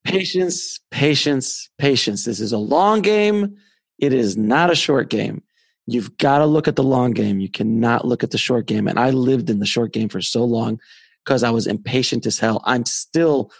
[0.04, 2.26] Patience, patience, patience.
[2.26, 3.56] This is a long game.
[3.98, 5.42] It is not a short game.
[5.87, 7.38] You've got to look at the long game.
[7.38, 8.88] You cannot look at the short game.
[8.88, 10.81] And I lived in the short game for so long
[11.25, 12.61] because I was impatient as hell.
[12.64, 13.53] I'm still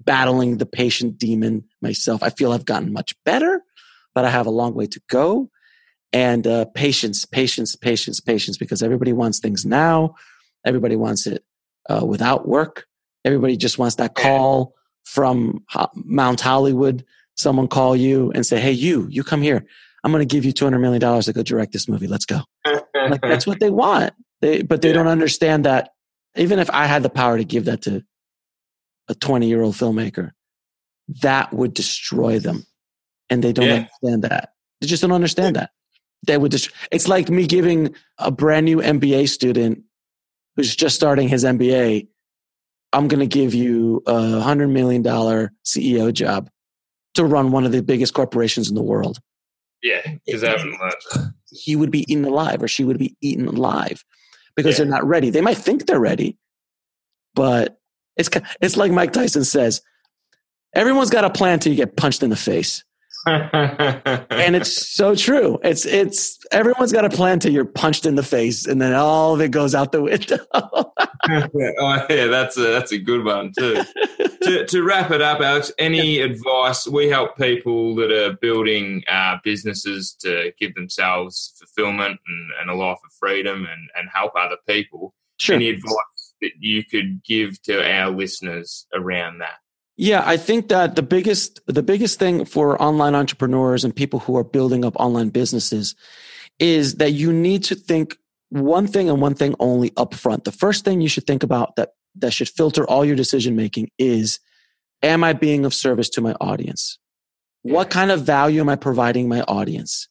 [0.00, 2.22] battling the patient demon myself.
[2.22, 3.62] I feel I've gotten much better,
[4.14, 5.50] but I have a long way to go.
[6.12, 10.16] And uh, patience, patience, patience, patience, because everybody wants things now.
[10.64, 11.44] Everybody wants it
[11.88, 12.86] uh, without work.
[13.24, 15.64] Everybody just wants that call from
[15.94, 17.04] Mount Hollywood.
[17.36, 19.66] Someone call you and say, "Hey, you, you come here.
[20.04, 22.06] I'm going to give you $200 million to go direct this movie.
[22.06, 22.40] Let's go.
[22.94, 24.14] like, that's what they want.
[24.40, 24.94] They, but they yeah.
[24.94, 25.90] don't understand that
[26.36, 28.02] even if I had the power to give that to
[29.08, 30.30] a 20 year old filmmaker,
[31.22, 32.64] that would destroy them.
[33.28, 33.74] And they don't Yeah.
[34.02, 34.50] understand that.
[34.80, 35.70] They just don't understand that.
[36.26, 39.82] They would just, it's like me giving a brand new MBA student
[40.56, 42.08] who's just starting his MBA,
[42.92, 46.50] I'm going to give you a hundred million dollar CEO job
[47.14, 49.18] to run one of the biggest corporations in the world.
[49.82, 51.32] Yeah, because they haven't learned.
[51.50, 54.04] He would be eaten alive or she would be eaten alive
[54.54, 54.84] because Yeah.
[54.84, 55.30] they're not ready.
[55.30, 56.38] They might think they're ready,
[57.34, 57.78] but
[58.16, 58.28] it's,
[58.60, 59.80] it's like Mike Tyson says,
[60.74, 62.84] everyone's got a plan till you get punched in the face.
[63.26, 65.58] and it's so true.
[65.62, 69.34] It's it's everyone's got a plan till you're punched in the face, and then all
[69.34, 70.38] of it goes out the window.
[70.54, 73.82] oh yeah, that's a that's a good one too.
[74.42, 76.86] to, to wrap it up, Alex, any advice?
[76.86, 82.74] We help people that are building uh, businesses to give themselves fulfillment and, and a
[82.74, 85.14] life of freedom and, and help other people.
[85.38, 85.56] sure.
[85.56, 89.58] Any advice that you could give to our listeners around that?
[90.00, 94.34] Yeah, I think that the biggest the biggest thing for online entrepreneurs and people who
[94.38, 95.94] are building up online businesses
[96.58, 98.16] is that you need to think
[98.48, 100.44] one thing and one thing only up front.
[100.44, 103.90] The first thing you should think about that that should filter all your decision making
[103.98, 104.40] is
[105.02, 106.98] am I being of service to my audience?
[107.60, 110.08] What kind of value am I providing my audience?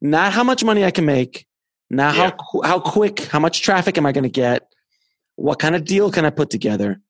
[0.00, 1.44] Not how much money I can make,
[1.90, 2.30] not Yeah.
[2.52, 4.62] how how quick, how much traffic am I going to get?
[5.34, 7.00] What kind of deal can I put together?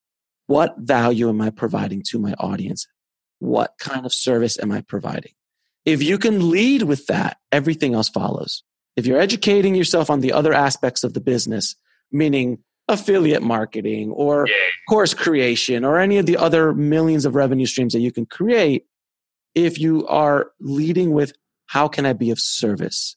[0.47, 2.87] What value am I providing to my audience?
[3.39, 5.33] What kind of service am I providing?
[5.85, 8.63] If you can lead with that, everything else follows.
[8.97, 11.75] If you're educating yourself on the other aspects of the business,
[12.13, 14.55] meaning affiliate marketing or Yeah,
[14.89, 18.87] course creation or any of the other millions of revenue streams that you can create,
[19.55, 21.33] if you are leading with
[21.67, 23.17] how can I be of service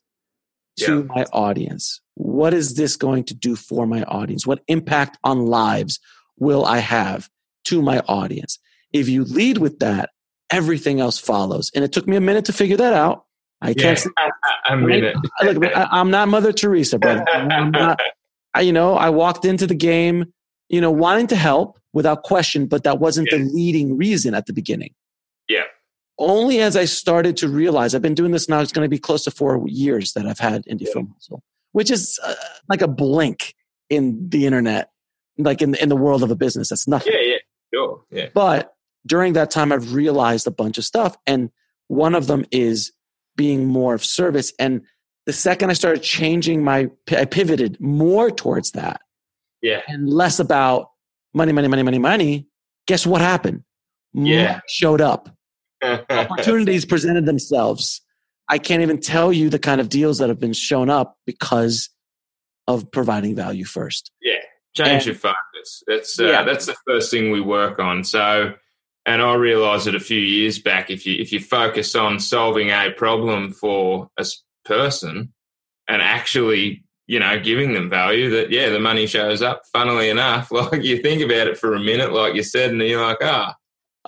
[0.79, 1.15] to Yeah.
[1.15, 2.01] my audience?
[2.15, 4.47] What is this going to do for my audience?
[4.47, 5.99] What impact on lives
[6.37, 7.29] will I have
[7.65, 8.59] to my audience?
[8.93, 10.09] If you lead with that,
[10.49, 11.71] everything else follows.
[11.75, 13.25] And it took me a minute to figure that out.
[13.61, 13.73] I yeah.
[13.73, 14.09] can't say
[14.65, 15.15] I mean it.
[15.39, 17.25] I- look, I, I'm not Mother Teresa, brother.
[17.33, 17.99] I'm not,
[18.53, 20.31] I, you know, I walked into the game,
[20.69, 24.53] you know, wanting to help without question, but that wasn't the leading reason at the
[24.53, 24.93] beginning.
[25.49, 25.63] Yeah.
[26.19, 28.99] Only as I started to realize, I've been doing this now, it's going to be
[28.99, 30.93] close to four years that I've had Indie Yeah.
[30.93, 32.35] Film Hustle, which is uh,
[32.69, 33.55] like a blink
[33.89, 34.91] in the internet,
[35.37, 36.69] like in, in the world of a business.
[36.69, 37.13] That's nothing.
[37.13, 37.37] Yeah, yeah,
[37.73, 38.03] sure.
[38.11, 38.73] Yeah, But
[39.05, 41.15] during that time, I've realized a bunch of stuff.
[41.25, 41.49] And
[41.87, 42.91] one of them is
[43.35, 44.53] being more of service.
[44.59, 44.81] And
[45.25, 49.01] the second I started changing my, I pivoted more towards that
[49.61, 50.91] yeah, and less about
[51.33, 52.47] money, money, money, money, money.
[52.85, 53.63] Guess what happened?
[54.13, 54.61] Yeah.
[54.67, 55.29] Showed up.
[55.83, 58.01] Opportunities presented themselves.
[58.49, 61.89] I can't even tell you the kind of deals that have been shown up because
[62.67, 64.11] of providing value first.
[64.21, 64.39] Yeah,
[64.77, 65.83] change And- your focus.
[65.87, 66.43] That's uh, Yeah.
[66.43, 68.03] that's the first thing we work on.
[68.03, 68.53] So,
[69.05, 70.89] and I realised it a few years back.
[70.89, 74.25] If you if you focus on solving a problem for a
[74.65, 75.33] person
[75.87, 79.63] and actually you know giving them value, that yeah, the money shows up.
[79.73, 83.01] Funnily enough, like you think about it for a minute, like you said, and you're
[83.05, 83.55] like, ah,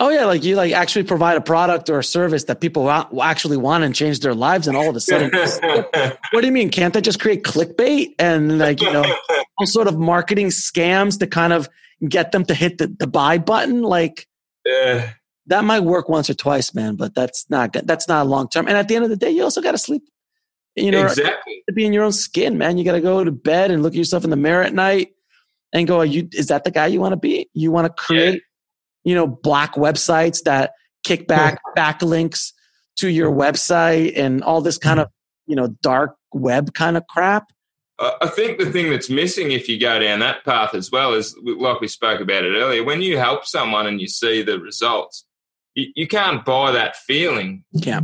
[0.01, 3.57] Oh yeah, like you like actually provide a product or a service that people actually
[3.57, 5.29] want and change their lives, and all of a sudden,
[6.31, 6.69] what do you mean?
[6.69, 9.03] Can't they just create clickbait and like you know
[9.59, 11.69] all sort of marketing scams to kind of
[12.07, 13.81] get them to hit the, the buy button?
[13.81, 14.27] Like
[14.65, 15.11] yeah,
[15.47, 17.87] that might work once or twice, man, but that's not good.
[17.87, 18.67] That's not long term.
[18.67, 20.03] And at the end of the day, you also got to sleep.
[20.75, 21.63] You know, exactly.
[21.67, 22.77] to be in your own skin, man.
[22.77, 25.09] You got to go to bed and look at yourself in the mirror at night
[25.73, 27.49] and go, Are you, is that the guy you want to be?
[27.53, 28.43] You want to create,
[29.03, 30.71] you know, black websites that
[31.03, 32.53] kick back backlinks
[32.97, 35.05] to your website and all this kind mm-hmm.
[35.05, 35.11] of,
[35.47, 37.47] you know, dark web kind of crap.
[37.99, 41.13] I I think the thing that's missing if you go down that path as well
[41.13, 44.59] is, like we spoke about it earlier, when you help someone and you see the
[44.59, 45.25] results,
[45.75, 47.63] you, you can't buy that feeling.
[47.71, 48.01] Yeah.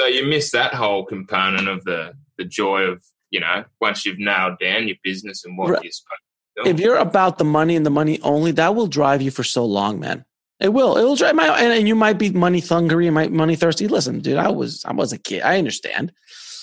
[0.00, 4.18] So you miss that whole component of the, the joy of, you know, once you've
[4.18, 5.82] nailed down your business and what Right.
[5.82, 6.20] you're supposed
[6.56, 6.70] to do.
[6.70, 9.64] If you're about the money and the money only, that will drive you for so
[9.64, 10.24] long, man.
[10.58, 10.98] It will.
[10.98, 13.88] It will drive my and, and you might be money hungry and might money thirsty.
[13.88, 15.40] Listen, dude, I was I was a kid.
[15.40, 16.12] I understand.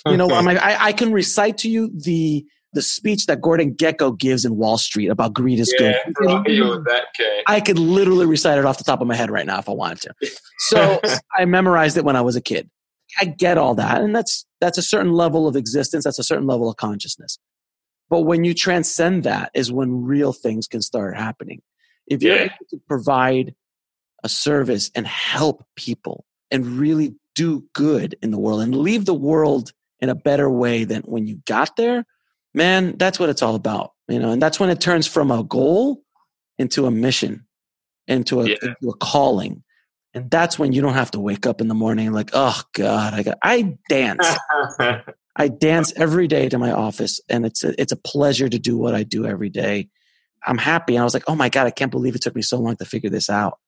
[0.06, 3.74] You know, I'm like, I, I can recite to you the the speech that Gordon
[3.76, 5.96] Gekko gives in Wall Street about greed is yeah, good.
[6.86, 7.06] that.
[7.48, 9.74] I could literally recite it off the top of my head right now if I
[9.74, 10.14] wanted to.
[10.60, 11.00] So
[11.38, 12.70] I memorized it when I was a kid.
[13.20, 16.04] I get all that, and that's that's a certain level of existence.
[16.04, 17.38] That's a certain level of consciousness.
[18.10, 21.62] But when you transcend that, is when real things can start happening.
[22.08, 22.46] If you're Yeah.
[22.46, 23.54] able to provide
[24.24, 29.14] a service and help people and really do good in the world and leave the
[29.14, 32.06] world in a better way than when you got there,
[32.58, 33.94] man, that's what it's all about.
[34.10, 36.02] You know, and that's when it turns from a goal
[36.58, 37.46] into a mission.
[38.08, 38.56] into a, Yeah.
[38.64, 39.64] into a calling.
[40.14, 43.14] And that's when you don't have to wake up in the morning like, oh God,
[43.14, 44.26] I got I dance.
[45.36, 48.78] I dance every day to my office and it's a, it's a pleasure to do
[48.78, 49.90] what I do every day.
[50.46, 50.96] I'm happy.
[50.96, 52.78] And I was like, oh my God, I can't believe it took me so long
[52.78, 53.60] to figure this out.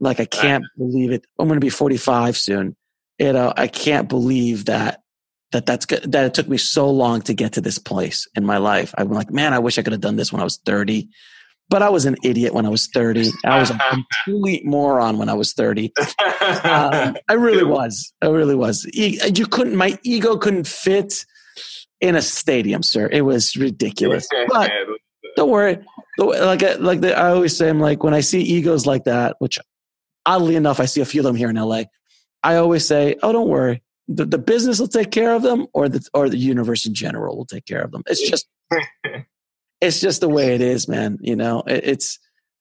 [0.00, 1.24] Like, I can't believe it.
[1.38, 2.76] I'm going to be 45 soon.
[3.18, 5.00] You know, I can't believe that,
[5.52, 8.44] that that's good, that it took me so long to get to this place in
[8.44, 8.94] my life.
[8.98, 11.08] I'm like, man, I wish I could have done this when I was 30,
[11.68, 13.30] but I was an idiot when I was 30.
[13.44, 15.92] I was a complete moron when I was 30.
[16.64, 18.12] Um, I really was.
[18.22, 18.84] I really was.
[18.94, 19.76] You couldn't.
[19.76, 21.24] My ego couldn't fit
[22.00, 23.08] in a stadium, sir.
[23.10, 24.28] It was ridiculous.
[24.48, 24.70] But
[25.36, 25.78] don't worry.
[26.18, 29.36] Like I- like the, I always say, I'm like when I see egos like that,
[29.38, 29.58] which
[30.24, 31.82] oddly enough, I see a few of them here in LA.
[32.42, 33.82] I always say, "Oh, don't worry.
[34.08, 37.36] The, the business will take care of them, or the or the universe in general
[37.36, 38.46] will take care of them." It's just
[39.80, 41.18] it's just the way it is, man.
[41.20, 42.18] You know, it, it's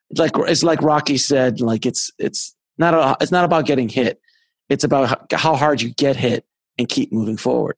[0.09, 3.89] it's like it's like Rocky said, like it's it's not a, it's not about getting
[3.89, 4.19] hit.
[4.69, 6.45] It's about how, hard you get hit
[6.77, 7.77] and keep moving forward.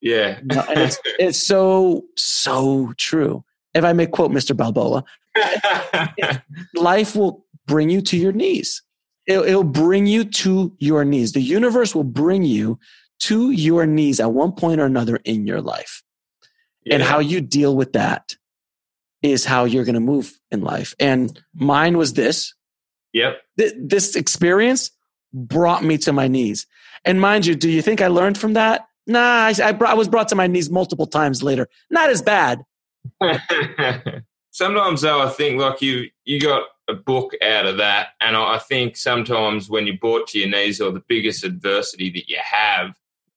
[0.00, 0.38] yeah.
[0.38, 3.44] You know, it's it's so so true.
[3.74, 4.56] If I may quote Mr.
[4.56, 5.04] Balboa,
[6.74, 8.82] life will bring you to your knees.
[9.30, 11.32] It'll, it'll bring you to your knees.
[11.32, 12.78] The universe will bring you
[13.20, 16.02] to your knees at one point or another in your life.
[16.90, 18.34] And how you deal with that
[19.22, 20.94] is how you're going to move in life.
[20.98, 22.54] And mine was this
[23.12, 23.40] Yep.
[23.58, 24.90] Th- this experience
[25.32, 26.66] brought me to my knees.
[27.04, 28.86] And mind you, do you think I learned from that?
[29.06, 31.68] Nah, I, I, brought, I was brought to my knees multiple times later.
[31.90, 32.62] Not as bad.
[34.50, 38.58] sometimes though, I think like you you got a book out of that, and I
[38.58, 42.94] think sometimes when you're brought to your knees or the biggest adversity that you have,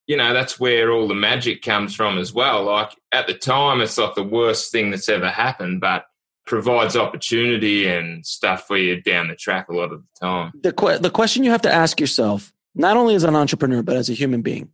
[0.07, 2.63] you know that's where all the magic comes from as well.
[2.63, 6.05] Like at the time, it's like the worst thing that's ever happened, but
[6.45, 10.51] provides opportunity and stuff for you down the track a lot of the time.
[10.61, 13.95] The, que- the question you have to ask yourself, not only as an entrepreneur, but
[13.95, 14.69] as a human being,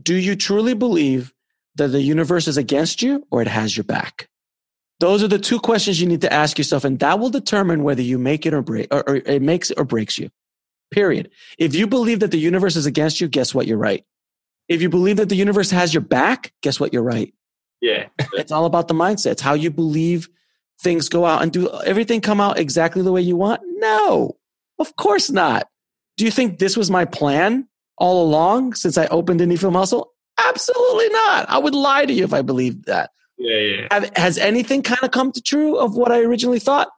[0.00, 1.32] do you truly believe
[1.76, 4.28] that the universe is against you or it has your back?
[5.00, 8.02] Those are the two questions you need to ask yourself, and that will determine whether
[8.02, 10.30] you make it or break, or, or it makes or breaks you.
[10.90, 11.30] Period.
[11.58, 13.66] If you believe that the universe is against you, guess what?
[13.66, 14.04] You're right.
[14.68, 16.92] If you believe that the universe has your back, guess what?
[16.92, 17.34] You're right.
[17.80, 19.32] Yeah, It's all about the mindset.
[19.32, 20.28] It's how you believe
[20.80, 23.60] things go out and do everything come out exactly the way you want?
[23.64, 24.36] No,
[24.78, 25.68] of course not.
[26.16, 27.68] Do you think this was my plan
[27.98, 30.12] all along since I opened Indie Film Hustle?
[30.38, 31.48] Absolutely not.
[31.48, 33.10] I would lie to you if I believed that.
[33.38, 33.88] Yeah, yeah.
[33.90, 36.88] Have, has anything kind of come to true of what I originally thought?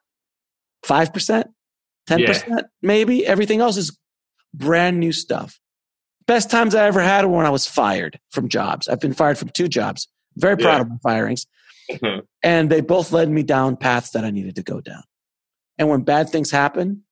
[0.84, 1.45] 5%,
[2.09, 3.26] 10%, maybe.
[3.26, 3.97] Everything else is
[4.55, 5.59] brand new stuff.
[6.26, 8.89] Best times I ever had were when I was fired from jobs.
[8.89, 10.09] I've been fired from two jobs.
[10.37, 10.80] Very proud Yeah.
[10.82, 11.47] of my firings.
[11.89, 12.20] Uh-huh.
[12.43, 15.05] and they both led me down paths that I needed to go down.
[15.78, 17.05] And when bad things happen,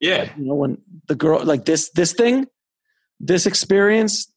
[0.00, 0.76] yeah, you know, when
[1.06, 2.46] the girl like this, this thing,
[3.20, 4.30] this experience,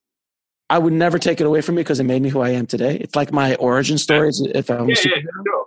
[0.71, 2.65] I would never take it away from me because it made me who I am
[2.65, 2.95] today.
[2.95, 4.29] It's like my origin story.
[4.29, 4.93] is If I yeah, yeah,
[5.45, 5.65] sure.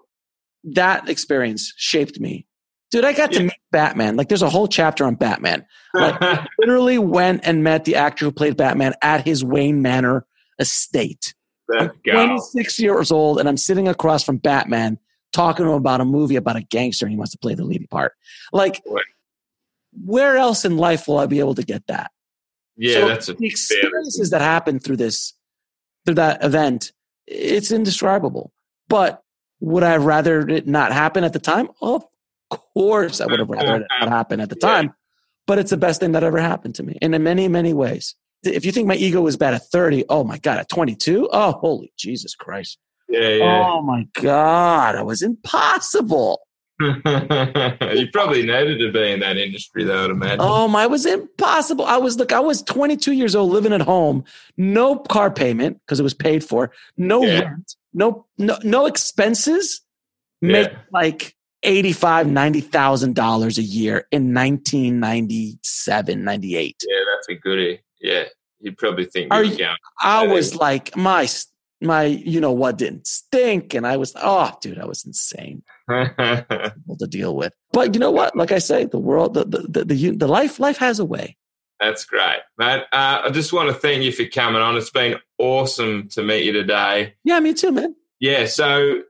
[0.72, 2.46] that experience shaped me.
[2.90, 4.16] Dude, I got to meet Batman.
[4.16, 5.66] Like, there's a whole chapter on Batman.
[5.92, 6.18] Like,
[6.58, 10.24] literally went and met the actor who played Batman at his Wayne Manor
[10.58, 11.34] estate.
[11.70, 14.98] I'm Let's 26 years old, and I'm sitting across from Batman
[15.34, 17.64] talking to him about a movie about a gangster, and he wants to play the
[17.64, 18.12] leading part.
[18.52, 19.04] Like, Right.
[20.04, 22.10] where else in life will I be able to get that?
[22.76, 25.34] Yeah, So that's a the experiences that happen through this,
[26.04, 26.92] through that event,
[27.26, 28.52] it's indescribable.
[28.88, 29.22] But
[29.60, 31.68] would I have rather it not happen at the time?
[31.80, 32.04] Of
[32.50, 34.68] course, I would have rather it not happen at the Yeah.
[34.68, 34.94] time.
[35.46, 38.14] But it's the best thing that ever happened to me, and in many, many ways.
[38.44, 41.52] If you think my ego was bad at 30, oh my God, at 22, oh,
[41.52, 42.78] holy Jesus Christ.
[43.08, 43.42] yeah, yeah.
[43.70, 46.40] Oh my God, it was impossible.
[47.96, 50.04] you probably needed to be in that industry, though.
[50.04, 50.40] I'd imagine.
[50.40, 51.84] Um, oh my, it was impossible.
[51.84, 54.24] I was, look, I was 22 years old living at home,
[54.56, 57.40] no car payment because it was paid for, no Yeah.
[57.40, 59.80] rent, no, no, no expenses,
[60.42, 66.76] make like 85, $90,000 a year in 1997, 98.
[66.86, 67.80] Yeah, that's a goodie.
[68.00, 68.24] Yeah,
[68.60, 69.76] you probably think Are you you- were going.
[70.02, 71.26] I was like, my,
[71.84, 73.74] my, you know what didn't stink.
[73.74, 75.62] And I was, oh, dude, I was insane.
[75.88, 77.54] to deal with.
[77.72, 78.34] But you know what?
[78.36, 81.36] Like I say, the world, the the the, the, the life, life has a way.
[81.80, 82.84] That's great, mate.
[82.92, 84.76] Uh, I just want to thank you for coming on.
[84.76, 87.14] It's been awesome to meet you today.
[87.24, 87.94] Yeah, me too, man.
[88.20, 89.02] Yeah, so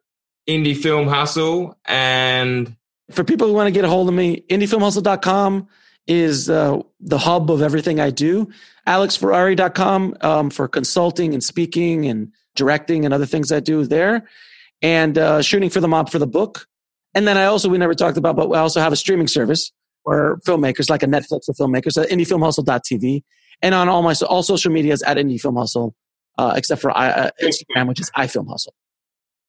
[0.48, 2.74] Indie Film Hustle and
[3.10, 5.68] For people who want to get a hold of me, indiefilmhustle.com
[6.06, 8.50] is uh, the hub of everything I do.
[8.86, 14.28] AlexFerrari.com um, for consulting and speaking and directing and other things I do there.
[14.82, 16.66] And uh, shooting for the mob for the book.
[17.14, 19.72] And then I also, we never talked about, but we also have a streaming service
[20.02, 23.22] for filmmakers, like a Netflix for filmmakers, at indiefilmhustle.tv,
[23.62, 25.94] and on all my all social medias at Indie Film Hustle,
[26.38, 28.74] uh, except for uh, Instagram, which is iFilm Hustle.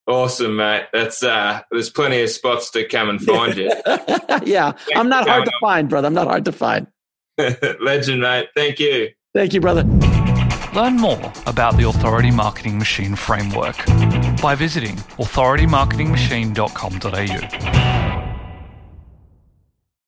[0.07, 0.83] Awesome, mate.
[0.93, 3.71] That's uh, there's plenty of spots to come and find you.
[4.43, 6.07] yeah, I'm not hard to find, brother.
[6.07, 6.87] I'm not hard to find.
[7.81, 8.49] Legend, mate.
[8.55, 9.09] Thank you.
[9.33, 9.83] Thank you, brother.
[10.75, 13.77] Learn more about the Authority Marketing Machine framework
[14.41, 18.04] by visiting authoritymarketingmachine.com.au.